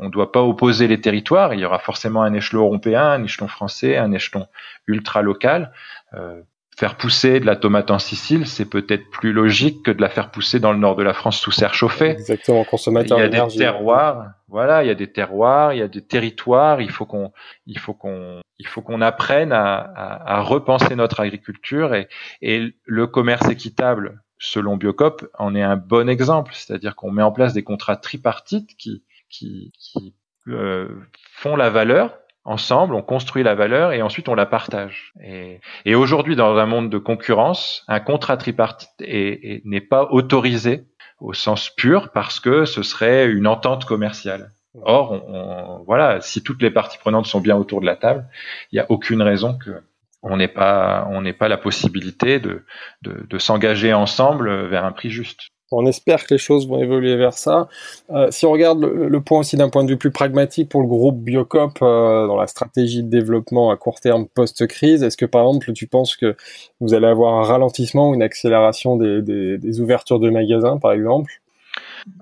on 0.00 0.04
ne 0.04 0.10
doit 0.10 0.30
pas 0.30 0.42
opposer 0.42 0.86
les 0.86 1.00
territoires. 1.00 1.52
Il 1.52 1.60
y 1.60 1.64
aura 1.64 1.80
forcément 1.80 2.22
un 2.22 2.32
échelon 2.32 2.62
européen, 2.62 3.02
un 3.02 3.24
échelon 3.24 3.48
français, 3.48 3.96
un 3.96 4.12
échelon 4.12 4.46
ultra 4.86 5.22
local. 5.22 5.72
Euh, 6.14 6.40
faire 6.78 6.96
pousser 6.96 7.40
de 7.40 7.46
la 7.46 7.56
tomate 7.56 7.90
en 7.90 7.98
Sicile, 7.98 8.46
c'est 8.46 8.64
peut-être 8.64 9.10
plus 9.10 9.32
logique 9.32 9.82
que 9.82 9.90
de 9.90 10.00
la 10.00 10.08
faire 10.08 10.30
pousser 10.30 10.60
dans 10.60 10.70
le 10.70 10.78
nord 10.78 10.94
de 10.94 11.02
la 11.02 11.12
France 11.12 11.40
sous 11.40 11.50
serre 11.50 11.74
chauffée. 11.74 12.10
Exactement, 12.10 12.62
consommateur 12.62 13.18
Il 13.18 13.22
y 13.22 13.24
a 13.24 13.46
des 13.46 13.56
terroirs, 13.56 14.30
voilà, 14.46 14.84
il 14.84 14.86
y 14.86 14.90
a 14.90 14.94
des 14.94 15.10
terroirs, 15.10 15.72
il 15.72 15.80
y 15.80 15.82
a 15.82 15.88
des 15.88 16.02
territoires. 16.02 16.80
Il 16.80 16.92
faut 16.92 17.04
qu'on, 17.04 17.32
il 17.66 17.80
faut 17.80 17.94
qu'on, 17.94 18.40
il 18.60 18.66
faut 18.68 18.80
qu'on 18.80 19.00
apprenne 19.00 19.50
à, 19.50 19.74
à, 19.74 20.36
à, 20.36 20.40
repenser 20.40 20.94
notre 20.94 21.18
agriculture 21.18 21.96
et, 21.96 22.06
et 22.42 22.72
le 22.84 23.06
commerce 23.08 23.48
équitable, 23.48 24.22
selon 24.38 24.76
Biocop, 24.76 25.28
en 25.36 25.56
est 25.56 25.62
un 25.62 25.76
bon 25.76 26.08
exemple. 26.08 26.52
C'est-à-dire 26.54 26.94
qu'on 26.94 27.10
met 27.10 27.24
en 27.24 27.32
place 27.32 27.54
des 27.54 27.64
contrats 27.64 27.96
tripartites 27.96 28.76
qui, 28.76 29.02
qui, 29.28 29.72
qui 29.80 30.14
euh, 30.46 30.88
font 31.32 31.56
la 31.56 31.70
valeur 31.70 32.16
ensemble, 32.48 32.94
on 32.94 33.02
construit 33.02 33.42
la 33.42 33.54
valeur 33.54 33.92
et 33.92 34.00
ensuite 34.00 34.28
on 34.28 34.34
la 34.34 34.46
partage. 34.46 35.12
Et, 35.22 35.94
aujourd'hui, 35.94 36.34
dans 36.34 36.56
un 36.56 36.66
monde 36.66 36.90
de 36.90 36.98
concurrence, 36.98 37.84
un 37.88 38.00
contrat 38.00 38.36
tripartite 38.36 38.90
n'est 38.98 39.80
pas 39.80 40.08
autorisé 40.10 40.84
au 41.20 41.34
sens 41.34 41.70
pur 41.70 42.10
parce 42.12 42.40
que 42.40 42.64
ce 42.64 42.82
serait 42.82 43.26
une 43.26 43.46
entente 43.46 43.84
commerciale. 43.84 44.50
Or, 44.82 45.82
voilà, 45.86 46.20
si 46.20 46.42
toutes 46.42 46.62
les 46.62 46.70
parties 46.70 46.98
prenantes 46.98 47.26
sont 47.26 47.40
bien 47.40 47.56
autour 47.56 47.80
de 47.80 47.86
la 47.86 47.96
table, 47.96 48.26
il 48.72 48.76
n'y 48.76 48.80
a 48.80 48.86
aucune 48.88 49.22
raison 49.22 49.56
que 49.56 49.82
on 50.22 50.36
n'ait 50.36 50.48
pas, 50.48 51.06
la 51.40 51.58
possibilité 51.58 52.40
de 52.40 53.38
s'engager 53.38 53.92
ensemble 53.92 54.66
vers 54.68 54.84
un 54.84 54.92
prix 54.92 55.10
juste. 55.10 55.50
On 55.70 55.86
espère 55.86 56.24
que 56.26 56.34
les 56.34 56.38
choses 56.38 56.66
vont 56.66 56.80
évoluer 56.80 57.16
vers 57.16 57.34
ça. 57.34 57.68
Euh, 58.10 58.28
si 58.30 58.46
on 58.46 58.52
regarde 58.52 58.80
le, 58.80 59.20
point 59.20 59.40
aussi 59.40 59.56
d'un 59.56 59.68
point 59.68 59.84
de 59.84 59.90
vue 59.90 59.96
plus 59.96 60.10
pragmatique 60.10 60.68
pour 60.68 60.80
le 60.80 60.86
groupe 60.86 61.18
Biocop 61.18 61.78
euh, 61.82 62.26
dans 62.26 62.36
la 62.36 62.46
stratégie 62.46 63.02
de 63.02 63.08
développement 63.08 63.70
à 63.70 63.76
court 63.76 64.00
terme 64.00 64.26
post-crise, 64.26 65.02
est-ce 65.02 65.16
que 65.16 65.26
par 65.26 65.42
exemple 65.42 65.72
tu 65.72 65.86
penses 65.86 66.16
que 66.16 66.36
vous 66.80 66.94
allez 66.94 67.06
avoir 67.06 67.34
un 67.34 67.44
ralentissement 67.44 68.10
ou 68.10 68.14
une 68.14 68.22
accélération 68.22 68.96
des 68.96 69.80
ouvertures 69.80 70.20
de 70.20 70.30
magasins 70.30 70.78
par 70.78 70.92
exemple? 70.92 71.40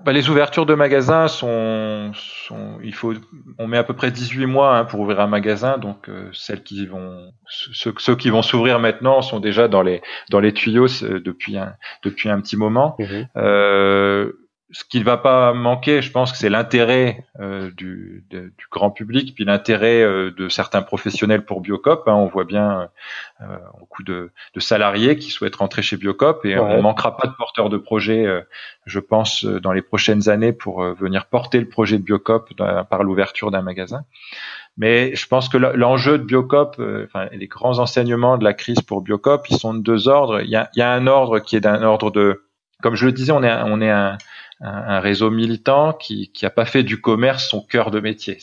Bah, 0.05 0.13
les 0.13 0.29
ouvertures 0.29 0.65
de 0.65 0.73
magasins 0.73 1.27
sont, 1.27 2.11
sont, 2.13 2.79
il 2.83 2.93
faut, 2.93 3.13
on 3.59 3.67
met 3.67 3.77
à 3.77 3.83
peu 3.83 3.93
près 3.93 4.11
18 4.11 4.45
mois 4.45 4.77
hein, 4.77 4.85
pour 4.85 4.99
ouvrir 4.99 5.19
un 5.19 5.27
magasin, 5.27 5.77
donc 5.77 6.09
euh, 6.09 6.29
celles 6.33 6.63
qui 6.63 6.85
vont, 6.85 7.31
ceux, 7.47 7.93
ceux 7.97 8.15
qui 8.15 8.29
vont 8.29 8.41
s'ouvrir 8.41 8.79
maintenant 8.79 9.21
sont 9.21 9.39
déjà 9.39 9.67
dans 9.67 9.81
les 9.81 10.01
dans 10.29 10.39
les 10.39 10.53
tuyaux 10.53 10.87
depuis 10.87 11.57
un 11.57 11.75
depuis 12.03 12.29
un 12.29 12.39
petit 12.39 12.57
moment. 12.57 12.95
Mhm. 12.99 13.27
Euh, 13.37 14.31
ce 14.71 14.83
qui 14.83 14.99
ne 14.99 15.05
va 15.05 15.15
pas 15.15 15.53
manquer, 15.53 16.01
je 16.01 16.11
pense 16.11 16.33
que 16.33 16.37
c'est 16.37 16.49
l'intérêt 16.49 17.25
euh, 17.39 17.71
du, 17.71 18.25
du, 18.29 18.51
grand 18.69 18.91
public, 18.91 19.33
puis 19.33 19.45
l'intérêt 19.45 20.01
euh, 20.01 20.31
de 20.31 20.49
certains 20.49 20.81
professionnels 20.81 21.45
pour 21.45 21.61
Biocop. 21.61 22.05
Hein. 22.07 22.13
on 22.13 22.27
voit 22.27 22.43
bien 22.43 22.89
euh, 23.41 23.45
beaucoup 23.79 24.03
de, 24.03 24.31
de, 24.53 24.59
salariés 24.59 25.17
qui 25.17 25.31
souhaitent 25.31 25.55
rentrer 25.55 25.81
chez 25.81 25.95
Biocop 25.95 26.45
et 26.45 26.59
on 26.59 26.75
ne 26.75 26.81
manquera 26.81 27.15
pas 27.15 27.27
de 27.27 27.33
porteurs 27.33 27.69
de 27.69 27.77
projets, 27.77 28.25
euh, 28.25 28.41
je 28.85 28.99
pense, 28.99 29.45
dans 29.45 29.71
les 29.71 29.81
prochaines 29.81 30.27
années 30.27 30.51
pour 30.51 30.83
venir 30.83 31.27
porter 31.27 31.61
le 31.61 31.69
projet 31.69 31.97
de 31.97 32.03
Biocop 32.03 32.53
par 32.89 33.03
l'ouverture 33.03 33.51
d'un 33.51 33.61
magasin. 33.61 34.03
Mais 34.75 35.15
je 35.15 35.27
pense 35.27 35.47
que 35.47 35.57
l'enjeu 35.57 36.17
de 36.17 36.23
Biocop, 36.23 36.79
enfin, 37.05 37.29
les 37.31 37.47
grands 37.47 37.79
enseignements 37.79 38.37
de 38.37 38.43
la 38.43 38.53
crise 38.53 38.81
pour 38.81 39.01
Biocop, 39.01 39.47
ils 39.49 39.57
sont 39.57 39.73
de 39.73 39.79
deux 39.79 40.07
ordres. 40.07 40.41
Il 40.41 40.49
y 40.49 40.55
a, 40.55 40.69
il 40.75 40.79
y 40.79 40.81
a 40.81 40.91
un 40.91 41.07
ordre 41.07 41.39
qui 41.39 41.55
est 41.55 41.61
d'un 41.61 41.81
ordre 41.81 42.11
de, 42.11 42.43
comme 42.83 42.95
je 42.95 43.05
le 43.05 43.11
disais, 43.11 43.31
on 43.31 43.43
est, 43.43 43.53
on 43.65 43.81
est 43.81 43.89
un 43.89 44.17
un, 44.59 44.99
réseau 44.99 45.29
militant 45.29 45.93
qui 45.93 46.31
qui 46.31 46.45
a 46.45 46.49
pas 46.49 46.65
fait 46.65 46.83
du 46.83 46.99
commerce 46.99 47.47
son 47.47 47.61
cœur 47.61 47.91
de 47.91 47.99
métier. 47.99 48.37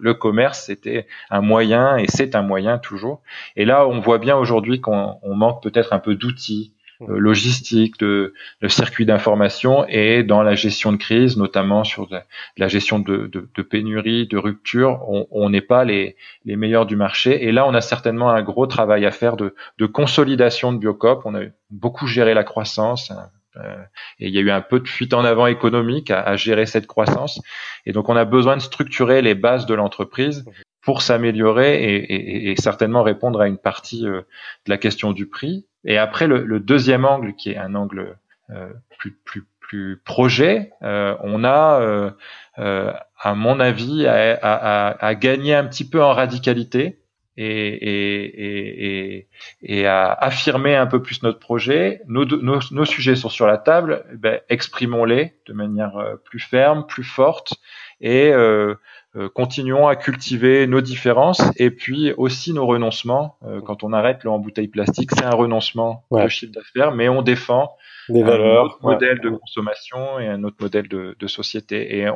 le, 0.00 0.14
commerce 0.14 0.64
c'était 0.66 1.06
un 1.30 1.40
moyen 1.40 1.96
et 1.96 2.06
c'est 2.08 2.34
un 2.34 2.42
moyen 2.42 2.78
toujours. 2.78 3.22
Et 3.56 3.64
là 3.64 3.86
on 3.86 4.00
voit 4.00 4.18
bien 4.18 4.36
aujourd'hui 4.36 4.80
qu'on 4.80 5.18
manque 5.24 5.62
peut-être 5.62 5.92
un 5.92 5.98
peu 5.98 6.16
d'outils, 6.16 6.74
euh, 7.08 7.18
logistique, 7.18 7.98
de, 7.98 8.34
de 8.60 8.68
circuit 8.68 9.06
d'information 9.06 9.84
et 9.88 10.22
dans 10.22 10.42
la 10.42 10.54
gestion 10.54 10.92
de 10.92 10.96
crise, 10.96 11.36
notamment 11.36 11.84
sur 11.84 12.08
la, 12.56 12.68
gestion 12.68 12.98
de, 12.98 13.26
de, 13.26 13.48
de, 13.54 13.62
pénurie, 13.62 14.26
de 14.26 14.38
rupture, 14.38 15.00
on 15.08 15.50
n'est 15.50 15.62
pas 15.62 15.84
les, 15.84 16.16
les 16.44 16.56
meilleurs 16.56 16.86
du 16.86 16.96
marché. 16.96 17.44
Et 17.44 17.52
là, 17.52 17.66
on 17.66 17.74
a 17.74 17.80
certainement 17.80 18.30
un 18.30 18.42
gros 18.42 18.66
travail 18.66 19.04
à 19.04 19.10
faire 19.10 19.36
de, 19.36 19.54
de 19.78 19.86
consolidation 19.86 20.72
de 20.72 20.78
Biocop. 20.78 21.22
On 21.24 21.34
a 21.34 21.42
beaucoup 21.70 22.06
géré 22.06 22.34
la 22.34 22.44
croissance. 22.44 23.12
Euh, 23.56 23.82
et 24.18 24.28
il 24.28 24.34
y 24.34 24.38
a 24.38 24.40
eu 24.40 24.50
un 24.50 24.60
peu 24.60 24.80
de 24.80 24.88
fuite 24.88 25.14
en 25.14 25.24
avant 25.24 25.46
économique 25.46 26.10
à, 26.10 26.36
gérer 26.36 26.66
cette 26.66 26.86
croissance. 26.86 27.40
Et 27.86 27.92
donc, 27.92 28.08
on 28.08 28.16
a 28.16 28.24
besoin 28.24 28.56
de 28.56 28.62
structurer 28.62 29.22
les 29.22 29.34
bases 29.34 29.66
de 29.66 29.74
l'entreprise 29.74 30.44
pour 30.80 31.02
s'améliorer 31.02 31.84
et, 31.84 32.54
certainement 32.56 33.02
répondre 33.02 33.40
à 33.40 33.46
une 33.46 33.58
partie 33.58 34.06
euh, 34.06 34.22
de 34.66 34.70
la 34.70 34.78
question 34.78 35.12
du 35.12 35.26
prix. 35.26 35.66
Et 35.84 35.98
après, 35.98 36.26
le, 36.26 36.60
deuxième 36.60 37.04
angle, 37.04 37.34
qui 37.34 37.50
est 37.50 37.56
un 37.56 37.74
angle 37.74 38.16
euh, 38.50 38.72
plus, 38.98 39.12
plus, 39.24 39.46
plus 39.60 40.00
projet, 40.04 40.70
on 40.80 41.44
a, 41.44 42.12
à 42.56 43.34
mon 43.34 43.60
avis, 43.60 44.06
à, 44.06 45.14
gagner 45.14 45.54
un 45.54 45.64
petit 45.64 45.88
peu 45.88 46.02
en 46.02 46.12
radicalité 46.12 47.01
et, 47.36 49.18
et, 49.18 49.28
et, 49.62 49.86
à 49.86 50.12
affirmer 50.12 50.76
un 50.76 50.86
peu 50.86 51.00
plus 51.00 51.22
notre 51.22 51.38
projet. 51.38 52.02
Nos, 52.06 52.24
nos, 52.24 52.60
nos 52.70 52.84
sujets 52.84 53.16
sont 53.16 53.28
sur 53.28 53.46
la 53.46 53.58
table, 53.58 54.04
ben, 54.14 54.40
exprimons-les 54.48 55.34
de 55.46 55.52
manière 55.52 55.92
plus 56.24 56.40
ferme, 56.40 56.86
plus 56.86 57.04
forte 57.04 57.54
et 58.02 58.32
euh, 58.32 58.74
euh, 59.14 59.28
continuons 59.28 59.86
à 59.86 59.96
cultiver 59.96 60.66
nos 60.66 60.80
différences 60.80 61.40
et 61.56 61.70
puis 61.70 62.12
aussi 62.12 62.52
nos 62.52 62.66
renoncements. 62.66 63.36
Euh, 63.44 63.60
quand 63.60 63.84
on 63.84 63.92
arrête 63.92 64.24
le 64.24 64.30
en 64.30 64.38
bouteille 64.38 64.68
plastique, 64.68 65.10
c'est 65.12 65.24
un 65.24 65.30
renoncement 65.30 66.04
de 66.10 66.28
chiffre 66.28 66.52
d'affaires, 66.52 66.92
mais 66.92 67.08
on 67.08 67.22
défend 67.22 67.76
des 68.08 68.22
valeurs, 68.22 68.64
un 68.64 68.66
autre 68.66 68.78
modèle 68.82 69.20
de 69.20 69.30
consommation 69.30 70.18
et 70.18 70.26
un 70.26 70.42
autre 70.42 70.56
modèle 70.60 70.88
de, 70.88 71.16
de 71.18 71.26
société. 71.28 71.98
Et 71.98 72.08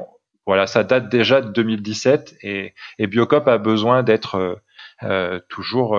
voilà, 0.46 0.66
ça 0.66 0.84
date 0.84 1.08
déjà 1.08 1.40
de 1.40 1.48
2017 1.48 2.36
et, 2.42 2.72
et 2.98 3.06
Biocop 3.06 3.48
a 3.48 3.58
besoin 3.58 4.02
d'être 4.02 4.60
euh, 5.02 5.40
toujours 5.48 5.98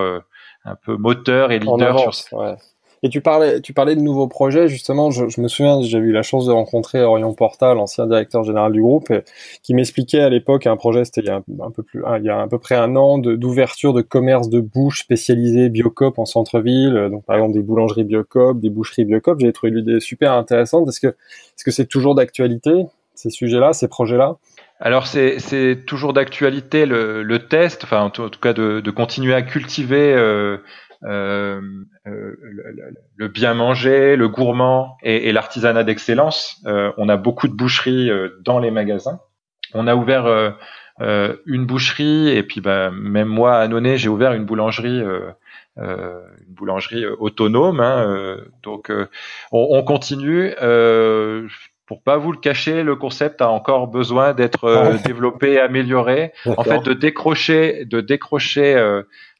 un 0.64 0.74
peu 0.74 0.96
moteur 0.96 1.52
et 1.52 1.58
leader 1.58 2.00
sur 2.00 2.14
ça. 2.14 2.56
Et 3.02 3.08
tu 3.10 3.20
parlais, 3.20 3.60
tu 3.60 3.72
parlais 3.72 3.94
de 3.94 4.00
nouveaux 4.00 4.26
projets, 4.26 4.68
justement. 4.68 5.10
Je, 5.10 5.28
je 5.28 5.40
me 5.40 5.48
souviens, 5.48 5.80
j'ai 5.82 5.98
eu 5.98 6.10
la 6.10 6.22
chance 6.22 6.46
de 6.46 6.52
rencontrer 6.52 7.02
Orion 7.02 7.32
Portal, 7.32 7.76
l'ancien 7.76 8.06
directeur 8.06 8.42
général 8.42 8.72
du 8.72 8.82
groupe, 8.82 9.12
qui 9.62 9.74
m'expliquait 9.74 10.20
à 10.20 10.28
l'époque 10.28 10.66
un 10.66 10.76
projet, 10.76 11.04
c'était 11.04 11.20
il 11.20 11.26
y 11.26 11.30
a 11.30 11.36
un, 11.36 11.70
peu 11.70 11.82
plus, 11.82 12.02
il 12.18 12.24
y 12.24 12.28
a 12.28 12.40
à 12.40 12.48
peu 12.48 12.58
près 12.58 12.74
un 12.74 12.96
an, 12.96 13.18
d'ouverture 13.18 13.92
de, 13.92 14.02
commerce 14.02 14.48
de 14.48 14.60
bouche 14.60 15.00
spécialisé 15.00 15.68
Biocop 15.68 16.18
en 16.18 16.24
centre-ville. 16.24 17.08
Donc, 17.10 17.24
par 17.24 17.36
exemple, 17.36 17.54
des 17.54 17.62
boulangeries 17.62 18.04
Biocop, 18.04 18.58
des 18.58 18.70
boucheries 18.70 19.04
Biocop. 19.04 19.38
J'ai 19.38 19.52
trouvé 19.52 19.72
l'idée 19.72 20.00
super 20.00 20.32
intéressante. 20.32 20.88
Est-ce 20.88 21.00
que, 21.00 21.08
est-ce 21.08 21.64
que 21.64 21.70
c'est 21.70 21.86
toujours 21.86 22.16
d'actualité, 22.16 22.86
ces 23.18 23.30
sujets-là, 23.30 23.72
ces 23.72 23.88
projets-là? 23.88 24.36
Alors 24.78 25.08
c'est 25.08 25.84
toujours 25.86 26.12
d'actualité 26.12 26.86
le, 26.86 27.24
le, 27.24 27.48
test, 27.48 27.82
enfin 27.82 28.00
en 28.00 28.10
tout, 28.10 28.30
cas 28.40 28.52
de, 28.52 28.78
de, 28.78 28.90
continuer 28.92 29.34
à 29.34 29.42
cultiver 29.42 30.14
euh, 30.14 30.58
euh, 31.02 31.60
euh, 32.06 32.36
le, 33.16 33.28
bien 33.28 33.54
manger, 33.54 34.14
le 34.14 34.28
gourmand 34.28 34.96
et, 35.02 35.28
et 35.28 35.32
l'artisanat 35.32 35.82
d'excellence. 35.82 36.62
Euh, 36.66 36.92
on 36.96 37.08
a 37.08 37.16
beaucoup 37.16 37.48
de 37.48 37.54
boucheries 37.54 38.08
dans 38.44 38.60
les 38.60 38.70
magasins. 38.70 39.18
On 39.74 39.88
a 39.88 39.96
ouvert 39.96 40.26
euh, 41.00 41.36
une 41.44 41.66
boucherie 41.66 42.28
et 42.28 42.44
puis 42.44 42.60
bah, 42.60 42.92
même 42.92 43.28
moi 43.28 43.56
à 43.56 43.66
Nonnet 43.66 43.98
j'ai 43.98 44.08
ouvert 44.08 44.32
une 44.32 44.44
boulangerie 44.44 45.00
euh, 45.00 45.30
euh, 45.78 46.20
une 46.46 46.54
boulangerie 46.54 47.06
autonome 47.06 47.80
hein, 47.80 48.36
donc 48.64 48.90
on, 49.52 49.68
on, 49.70 49.82
continue 49.84 50.52
pour 51.88 52.02
pas 52.02 52.16
vous 52.16 52.30
le 52.30 52.38
cacher 52.38 52.84
le 52.84 52.94
concept 52.94 53.42
a 53.42 53.48
encore 53.48 53.88
besoin 53.88 54.34
d'être 54.34 54.70
ah 54.70 54.92
développé 55.04 55.54
et 55.54 55.60
amélioré 55.60 56.32
en 56.46 56.62
fait 56.62 56.82
de 56.84 56.92
décrocher 56.92 57.84
de 57.86 58.00
décrocher 58.00 58.76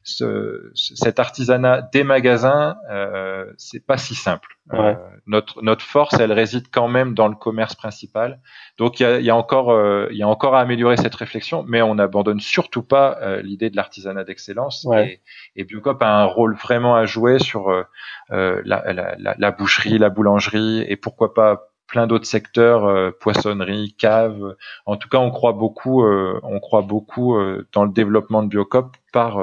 ce, 0.03 0.71
cet 0.73 1.19
artisanat 1.19 1.81
des 1.93 2.03
magasins, 2.03 2.77
euh, 2.89 3.45
c'est 3.57 3.85
pas 3.85 3.97
si 3.97 4.15
simple. 4.15 4.57
Euh, 4.73 4.93
notre 5.25 5.61
notre 5.63 5.83
force, 5.83 6.19
elle 6.19 6.31
réside 6.31 6.67
quand 6.71 6.87
même 6.87 7.15
dans 7.15 7.27
le 7.27 7.35
commerce 7.35 7.75
principal. 7.75 8.39
Donc 8.77 8.99
il 8.99 9.03
y 9.03 9.05
a, 9.05 9.19
y 9.19 9.29
a, 9.29 9.35
encore 9.35 9.71
euh, 9.71 10.07
il 10.11 10.17
y 10.17 10.23
a 10.23 10.27
encore 10.27 10.55
à 10.55 10.61
améliorer 10.61 10.97
cette 10.97 11.15
réflexion, 11.15 11.63
mais 11.67 11.81
on 11.81 11.95
n'abandonne 11.95 12.39
surtout 12.39 12.83
pas 12.83 13.17
euh, 13.21 13.41
l'idée 13.41 13.69
de 13.69 13.75
l'artisanat 13.75 14.23
d'excellence. 14.23 14.87
Et, 14.97 15.21
et 15.55 15.63
Biocop 15.63 16.01
a 16.01 16.21
un 16.21 16.25
rôle 16.25 16.55
vraiment 16.55 16.95
à 16.95 17.05
jouer 17.05 17.39
sur 17.39 17.69
euh, 17.69 17.83
la, 18.29 18.93
la, 18.93 19.15
la, 19.17 19.35
la, 19.37 19.51
boucherie, 19.51 19.97
la 19.97 20.09
boulangerie 20.09 20.85
et 20.87 20.95
pourquoi 20.95 21.33
pas 21.33 21.68
plein 21.89 22.07
d'autres 22.07 22.27
secteurs, 22.27 22.85
euh, 22.85 23.11
poissonnerie, 23.11 23.95
cave. 23.97 24.55
En 24.85 24.95
tout 24.95 25.09
cas, 25.09 25.17
on 25.17 25.31
croit 25.31 25.53
beaucoup, 25.53 26.03
euh, 26.03 26.39
on 26.43 26.59
croit 26.59 26.83
beaucoup 26.83 27.35
euh, 27.35 27.67
dans 27.73 27.83
le 27.83 27.91
développement 27.91 28.43
de 28.43 28.47
Biocop 28.47 28.95
par 29.11 29.39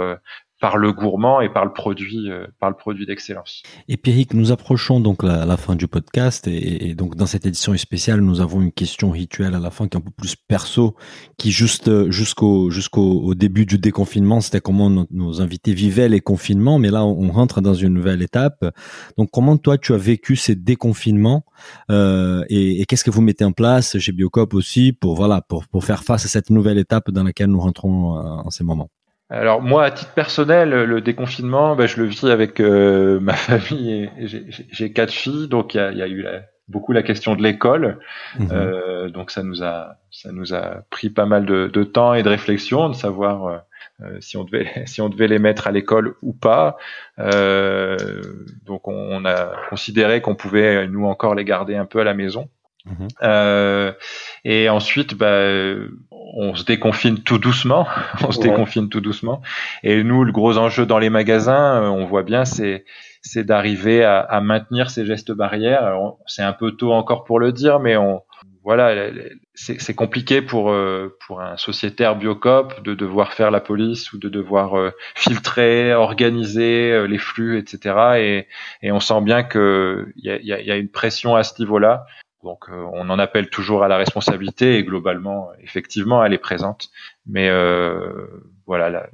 par 0.61 0.79
le 0.79 0.93
gourmand 0.93 1.41
et 1.41 1.51
par 1.51 1.65
le 1.65 1.73
produit, 1.73 2.31
euh, 2.31 2.47
par 2.61 2.71
le 2.71 2.77
produit 2.77 3.05
d'excellence. 3.05 3.63
Et 3.89 3.97
Pierrick, 3.97 4.33
nous 4.33 4.53
approchons 4.53 5.01
donc 5.01 5.23
la, 5.23 5.45
la 5.45 5.57
fin 5.57 5.77
du 5.77 5.87
podcast 5.87 6.49
et, 6.49 6.89
et, 6.89 6.95
donc 6.95 7.15
dans 7.15 7.27
cette 7.27 7.45
édition 7.45 7.77
spéciale, 7.77 8.21
nous 8.21 8.41
avons 8.41 8.63
une 8.63 8.73
question 8.73 9.11
rituelle 9.11 9.55
à 9.55 9.59
la 9.59 9.71
fin 9.71 9.87
qui 9.87 9.97
est 9.97 10.01
un 10.01 10.05
peu 10.05 10.11
plus 10.11 10.35
perso, 10.35 10.97
qui 11.37 11.51
juste 11.51 12.11
jusqu'au 12.11 12.71
jusqu'au 12.71 13.21
au 13.21 13.35
début 13.35 13.67
du 13.67 13.79
déconfinement, 13.79 14.41
c'était 14.41 14.61
comment 14.61 14.89
nos, 14.89 15.07
nos, 15.11 15.43
invités 15.43 15.75
vivaient 15.75 16.09
les 16.09 16.21
confinements, 16.21 16.79
mais 16.79 16.91
là 16.91 17.05
on 17.05 17.31
rentre 17.31 17.61
dans 17.61 17.75
une 17.75 17.93
nouvelle 17.93 18.23
étape. 18.23 18.65
Donc 19.19 19.29
comment 19.31 19.59
toi 19.59 19.77
tu 19.77 19.93
as 19.93 19.99
vécu 19.99 20.37
ces 20.37 20.55
déconfinements 20.55 21.45
euh, 21.91 22.45
et, 22.49 22.81
et 22.81 22.87
qu'est-ce 22.87 23.05
que 23.05 23.11
vous 23.11 23.23
mettez 23.23 23.45
en 23.45 23.53
place 23.53 23.99
chez 23.99 24.13
Biocop 24.13 24.55
aussi 24.55 24.93
pour 24.93 25.17
voilà 25.17 25.43
pour 25.43 25.67
pour 25.69 25.85
faire 25.85 26.03
face 26.03 26.25
à 26.25 26.29
cette 26.29 26.49
nouvelle 26.49 26.79
étape 26.79 27.11
dans 27.11 27.25
laquelle 27.25 27.49
nous 27.49 27.61
rentrons 27.61 28.17
euh, 28.17 28.23
en 28.23 28.51
ces 28.51 28.65
moments? 28.65 28.89
Alors 29.29 29.61
moi, 29.61 29.85
à 29.85 29.91
titre 29.91 30.13
personnel, 30.13 30.71
le 30.71 31.01
déconfinement, 31.01 31.75
ben, 31.75 31.87
je 31.87 32.01
le 32.01 32.07
vis 32.07 32.25
avec 32.27 32.61
euh, 32.61 33.19
ma 33.21 33.35
famille. 33.35 34.11
et 34.19 34.27
J'ai 34.71 34.93
quatre 34.93 35.13
filles, 35.13 35.49
donc 35.49 35.75
il 35.75 35.79
y 35.79 35.81
a, 35.81 35.93
y 35.93 36.03
a, 36.03 36.07
eu 36.07 36.23
la, 36.23 36.43
beaucoup 36.69 36.93
la 36.93 37.03
question 37.03 37.35
de 37.35 37.43
l'école. 37.43 37.99
Mmh. 38.39 38.49
Euh, 38.53 39.09
donc 39.09 39.31
ça 39.31 39.43
nous 39.43 39.63
a 39.63 39.97
ça 40.11 40.33
nous 40.33 40.55
a 40.55 40.83
pris 40.91 41.11
pas 41.11 41.27
mal 41.27 41.45
de, 41.45 41.69
de 41.73 41.85
temps 41.85 42.15
et 42.15 42.23
de 42.23 42.29
réflexion 42.29 42.89
de 42.89 42.95
savoir 42.95 43.47
euh, 43.47 43.59
euh 44.03 44.21
si 44.21 44.37
on 44.37 44.45
devait 44.45 44.71
si 44.87 45.01
on 45.01 45.09
devait 45.09 45.29
les 45.29 45.39
mettre 45.39 45.67
à 45.67 45.73
l'école 45.73 46.15
ou 46.23 46.33
pas. 46.33 46.77
Euh, 47.19 47.97
donc 48.65 48.87
on, 48.87 48.95
on, 48.95 49.25
a 49.25 49.53
considéré 49.71 50.21
qu'on 50.21 50.37
pouvait 50.37 50.87
nous 50.87 51.07
encore 51.07 51.35
les 51.35 51.45
garder 51.45 51.77
un 51.77 51.87
peu 51.87 52.01
à 52.01 52.05
la 52.05 52.15
maison. 52.15 52.49
Mmh. 52.87 53.09
Euh, 53.23 53.93
et 54.45 54.69
ensuite, 54.69 55.15
bah, 55.15 55.51
on 56.35 56.55
se 56.55 56.65
déconfine 56.65 57.23
tout 57.23 57.39
doucement. 57.39 57.87
on 58.27 58.33
se 58.33 58.41
ouais. 58.41 58.49
déconfine 58.49 58.89
tout 58.89 59.01
doucement. 59.01 59.43
Et 59.83 60.03
nous, 60.03 60.25
le 60.25 60.33
gros 60.33 60.59
enjeu 60.59 60.87
dans 60.87 60.99
les 60.99 61.11
magasins, 61.11 61.83
euh, 61.83 61.89
on 61.89 62.05
voit 62.07 62.23
bien, 62.23 62.45
c'est 62.45 62.85
c'est 63.23 63.45
d'arriver 63.45 64.05
à, 64.05 64.21
à, 64.21 64.41
maintenir 64.41 64.89
ces 64.89 65.05
gestes 65.05 65.33
barrières. 65.33 65.99
C'est 66.27 66.45
un 66.45 66.53
peu 66.53 66.73
tôt 66.73 66.93
encore 66.93 67.25
pour 67.25 67.41
le 67.41 67.51
dire, 67.53 67.81
mais 67.81 67.97
on 67.97 68.23
voilà, 68.63 69.11
c'est 69.55 69.95
compliqué 69.95 70.43
pour 70.43 70.71
euh, 70.71 71.17
pour 71.27 71.41
un 71.41 71.57
sociétaire 71.57 72.17
biocop 72.17 72.83
de 72.83 72.95
devoir 72.95 73.33
faire 73.33 73.53
la 73.53 73.61
police 73.61 74.13
ou 74.13 74.19
de 74.19 74.29
devoir 74.29 74.77
euh, 74.77 74.91
filtrer, 75.15 75.95
organiser 75.95 77.07
les 77.07 77.19
flux, 77.19 77.59
etc. 77.59 77.95
Et, 78.17 78.49
et 78.83 78.91
on 78.91 78.99
sent 78.99 79.21
bien 79.23 79.45
que 79.45 80.13
il 80.17 80.25
y 80.25 80.53
a, 80.53 80.61
y 80.61 80.71
a, 80.71 80.77
une 80.77 80.91
pression 80.91 81.37
à 81.37 81.45
ce 81.45 81.61
niveau-là. 81.61 82.07
Donc 82.47 82.69
euh, 82.69 82.87
on 82.93 83.11
en 83.11 83.19
appelle 83.19 83.51
toujours 83.51 83.83
à 83.83 83.89
la 83.89 83.97
responsabilité 83.97 84.79
et 84.79 84.85
globalement, 84.85 85.51
effectivement, 85.61 86.25
elle 86.25 86.33
est 86.33 86.39
présente. 86.39 86.91
Mais 87.27 87.49
euh, 87.49 88.29
voilà, 88.67 89.09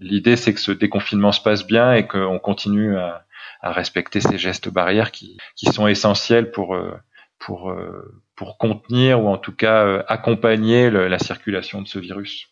l'idée 0.00 0.34
c'est 0.34 0.52
que 0.52 0.60
ce 0.60 0.72
déconfinement 0.72 1.30
se 1.30 1.40
passe 1.40 1.64
bien 1.64 1.94
et 1.94 2.08
qu'on 2.08 2.40
continue 2.40 2.96
à, 2.96 3.24
respecter 3.62 4.20
ces 4.20 4.38
gestes 4.38 4.68
barrières 4.68 5.12
qui, 5.12 5.38
sont 5.72 5.86
essentiels 5.86 6.50
pour 6.50 6.74
euh, 6.74 6.96
pour 7.38 7.72
pour 8.34 8.58
contenir 8.58 9.22
ou 9.22 9.28
en 9.28 9.38
tout 9.38 9.54
cas 9.54 10.04
accompagner 10.08 10.90
la 10.90 11.18
circulation 11.20 11.80
de 11.80 11.86
ce 11.86 12.00
virus. 12.00 12.50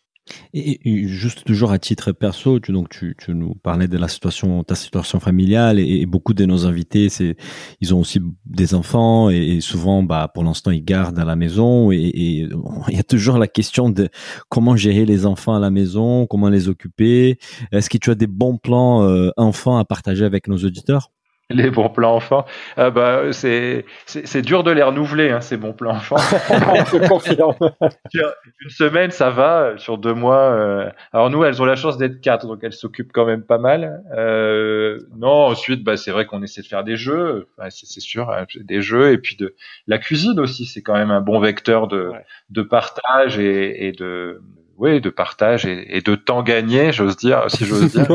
Et, 0.53 1.07
juste 1.07 1.43
toujours 1.45 1.71
à 1.71 1.79
titre 1.79 2.11
perso, 2.11 2.59
tu, 2.59 2.71
donc 2.71 2.89
tu, 2.89 3.15
nous 3.29 3.55
parlais 3.55 3.87
de 3.87 3.97
la 3.97 4.07
situation, 4.07 4.63
ta 4.63 4.75
situation 4.75 5.19
familiale, 5.19 5.79
et, 5.79 6.01
et 6.01 6.05
beaucoup 6.05 6.33
de 6.33 6.45
nos 6.45 6.65
invités, 6.65 7.09
c'est, 7.09 7.35
ils 7.81 7.93
ont 7.93 7.99
aussi 7.99 8.19
des 8.45 8.73
enfants, 8.73 9.29
et, 9.29 9.59
souvent, 9.61 10.03
bah, 10.03 10.29
pour 10.33 10.43
l'instant, 10.43 10.71
ils 10.71 10.83
gardent 10.83 11.19
à 11.19 11.25
la 11.25 11.35
maison, 11.35 11.91
et, 11.91 11.97
il 12.89 12.95
y 12.95 12.99
a 12.99 13.03
toujours 13.03 13.37
la 13.37 13.47
question 13.47 13.89
de 13.89 14.09
comment 14.49 14.75
gérer 14.75 15.05
les 15.05 15.25
enfants 15.25 15.55
à 15.55 15.59
la 15.59 15.71
maison, 15.71 16.27
comment 16.27 16.49
les 16.49 16.69
occuper. 16.69 17.37
Est-ce 17.71 17.89
que 17.89 17.97
tu 17.97 18.09
as 18.09 18.15
des 18.15 18.27
bons 18.27 18.57
plans 18.57 19.03
euh, 19.03 19.29
enfants 19.37 19.77
à 19.77 19.85
partager 19.85 20.25
avec 20.25 20.47
nos 20.47 20.57
auditeurs? 20.57 21.11
les 21.49 21.69
bons 21.69 21.89
plans 21.89 22.15
enfants. 22.15 22.45
Ah 22.75 22.89
bah, 22.89 23.31
c'est, 23.31 23.85
c'est, 24.05 24.41
dur 24.41 24.63
de 24.63 24.71
les 24.71 24.83
renouveler, 24.83 25.29
hein, 25.29 25.39
ces 25.39 25.55
bons 25.55 25.71
plans 25.71 25.91
enfants. 25.91 26.17
Je 26.91 27.07
confirme. 27.07 27.55
Une 28.13 28.69
semaine, 28.69 29.11
ça 29.11 29.29
va. 29.29 29.77
Sur 29.77 29.97
deux 29.97 30.13
mois, 30.13 30.41
euh, 30.41 30.89
alors 31.13 31.29
nous, 31.29 31.45
elles 31.45 31.61
ont 31.61 31.65
la 31.65 31.77
chance 31.77 31.97
d'être 31.97 32.19
quatre, 32.19 32.47
donc 32.47 32.59
elles 32.63 32.73
s'occupent 32.73 33.13
quand 33.13 33.25
même 33.25 33.43
pas 33.43 33.59
mal. 33.59 34.03
Euh, 34.13 34.99
non, 35.15 35.47
ensuite, 35.47 35.83
bah, 35.85 35.95
c'est 35.95 36.11
vrai 36.11 36.25
qu'on 36.25 36.43
essaie 36.43 36.61
de 36.61 36.67
faire 36.67 36.83
des 36.83 36.97
jeux, 36.97 37.47
c'est, 37.69 38.01
sûr, 38.01 38.29
hein, 38.29 38.45
des 38.59 38.81
jeux, 38.81 39.13
et 39.13 39.17
puis 39.17 39.37
de 39.37 39.55
la 39.87 39.99
cuisine 39.99 40.39
aussi, 40.41 40.65
c'est 40.65 40.81
quand 40.81 40.95
même 40.95 41.11
un 41.11 41.21
bon 41.21 41.39
vecteur 41.39 41.87
de, 41.87 42.11
de 42.49 42.61
partage 42.61 43.39
et, 43.39 43.87
et 43.87 43.93
de 43.93 44.41
oui, 44.77 45.01
de 45.01 45.09
partage 45.09 45.65
et, 45.65 46.01
de 46.01 46.15
temps 46.15 46.43
gagné, 46.43 46.91
j'ose 46.91 47.17
dire, 47.17 47.45
si 47.47 47.65
j'ose 47.65 47.93
dire. 47.93 48.07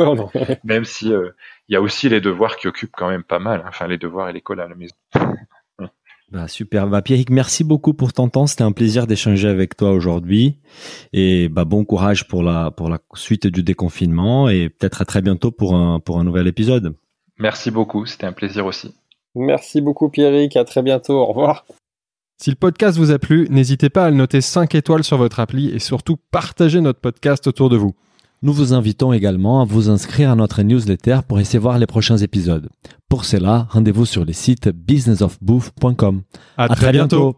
Même 0.64 0.84
si 0.84 1.12
euh, 1.12 1.30
il 1.68 1.74
y 1.74 1.76
a 1.76 1.80
aussi 1.80 2.08
les 2.08 2.20
devoirs 2.20 2.56
qui 2.56 2.68
occupent 2.68 2.94
quand 2.96 3.08
même 3.08 3.24
pas 3.24 3.38
mal. 3.38 3.60
Hein. 3.60 3.68
Enfin, 3.68 3.86
les 3.86 3.98
devoirs 3.98 4.28
et 4.28 4.32
l'école 4.32 4.60
à 4.60 4.68
la 4.68 4.74
maison. 4.74 4.94
Bah, 6.32 6.48
super. 6.48 6.88
Bah, 6.88 7.02
Pierrick, 7.02 7.28
merci 7.28 7.62
beaucoup 7.62 7.92
pour 7.92 8.14
ton 8.14 8.30
temps. 8.30 8.46
C'était 8.46 8.62
un 8.62 8.72
plaisir 8.72 9.06
d'échanger 9.06 9.48
avec 9.48 9.76
toi 9.76 9.90
aujourd'hui. 9.90 10.56
Et 11.12 11.50
bah, 11.50 11.66
bon 11.66 11.84
courage 11.84 12.26
pour 12.26 12.42
la, 12.42 12.70
pour 12.70 12.88
la 12.88 13.00
suite 13.12 13.46
du 13.46 13.62
déconfinement 13.62 14.48
et 14.48 14.70
peut-être 14.70 15.02
à 15.02 15.04
très 15.04 15.20
bientôt 15.20 15.50
pour 15.50 15.74
un, 15.74 16.00
pour 16.00 16.18
un 16.18 16.24
nouvel 16.24 16.46
épisode. 16.46 16.96
Merci 17.38 17.70
beaucoup. 17.70 18.06
C'était 18.06 18.24
un 18.24 18.32
plaisir 18.32 18.64
aussi. 18.64 18.94
Merci 19.34 19.82
beaucoup, 19.82 20.08
Pierrick. 20.08 20.56
À 20.56 20.64
très 20.64 20.80
bientôt. 20.80 21.18
Au 21.18 21.26
revoir. 21.26 21.66
Si 22.38 22.48
le 22.48 22.56
podcast 22.56 22.96
vous 22.96 23.10
a 23.10 23.18
plu, 23.18 23.46
n'hésitez 23.50 23.90
pas 23.90 24.06
à 24.06 24.10
le 24.10 24.16
noter 24.16 24.40
5 24.40 24.74
étoiles 24.74 25.04
sur 25.04 25.18
votre 25.18 25.38
appli 25.38 25.68
et 25.68 25.78
surtout 25.78 26.16
partagez 26.30 26.80
notre 26.80 27.00
podcast 27.00 27.46
autour 27.46 27.68
de 27.68 27.76
vous. 27.76 27.94
Nous 28.44 28.52
vous 28.52 28.72
invitons 28.72 29.12
également 29.12 29.62
à 29.62 29.64
vous 29.64 29.88
inscrire 29.88 30.32
à 30.32 30.34
notre 30.34 30.62
newsletter 30.62 31.20
pour 31.28 31.38
essayer 31.38 31.60
voir 31.60 31.78
les 31.78 31.86
prochains 31.86 32.16
épisodes. 32.16 32.68
Pour 33.08 33.24
cela, 33.24 33.68
rendez-vous 33.70 34.04
sur 34.04 34.24
le 34.24 34.32
site 34.32 34.68
businessofbooth.com. 34.68 36.22
À, 36.56 36.68
très, 36.70 36.90
bientôt. 36.90 37.36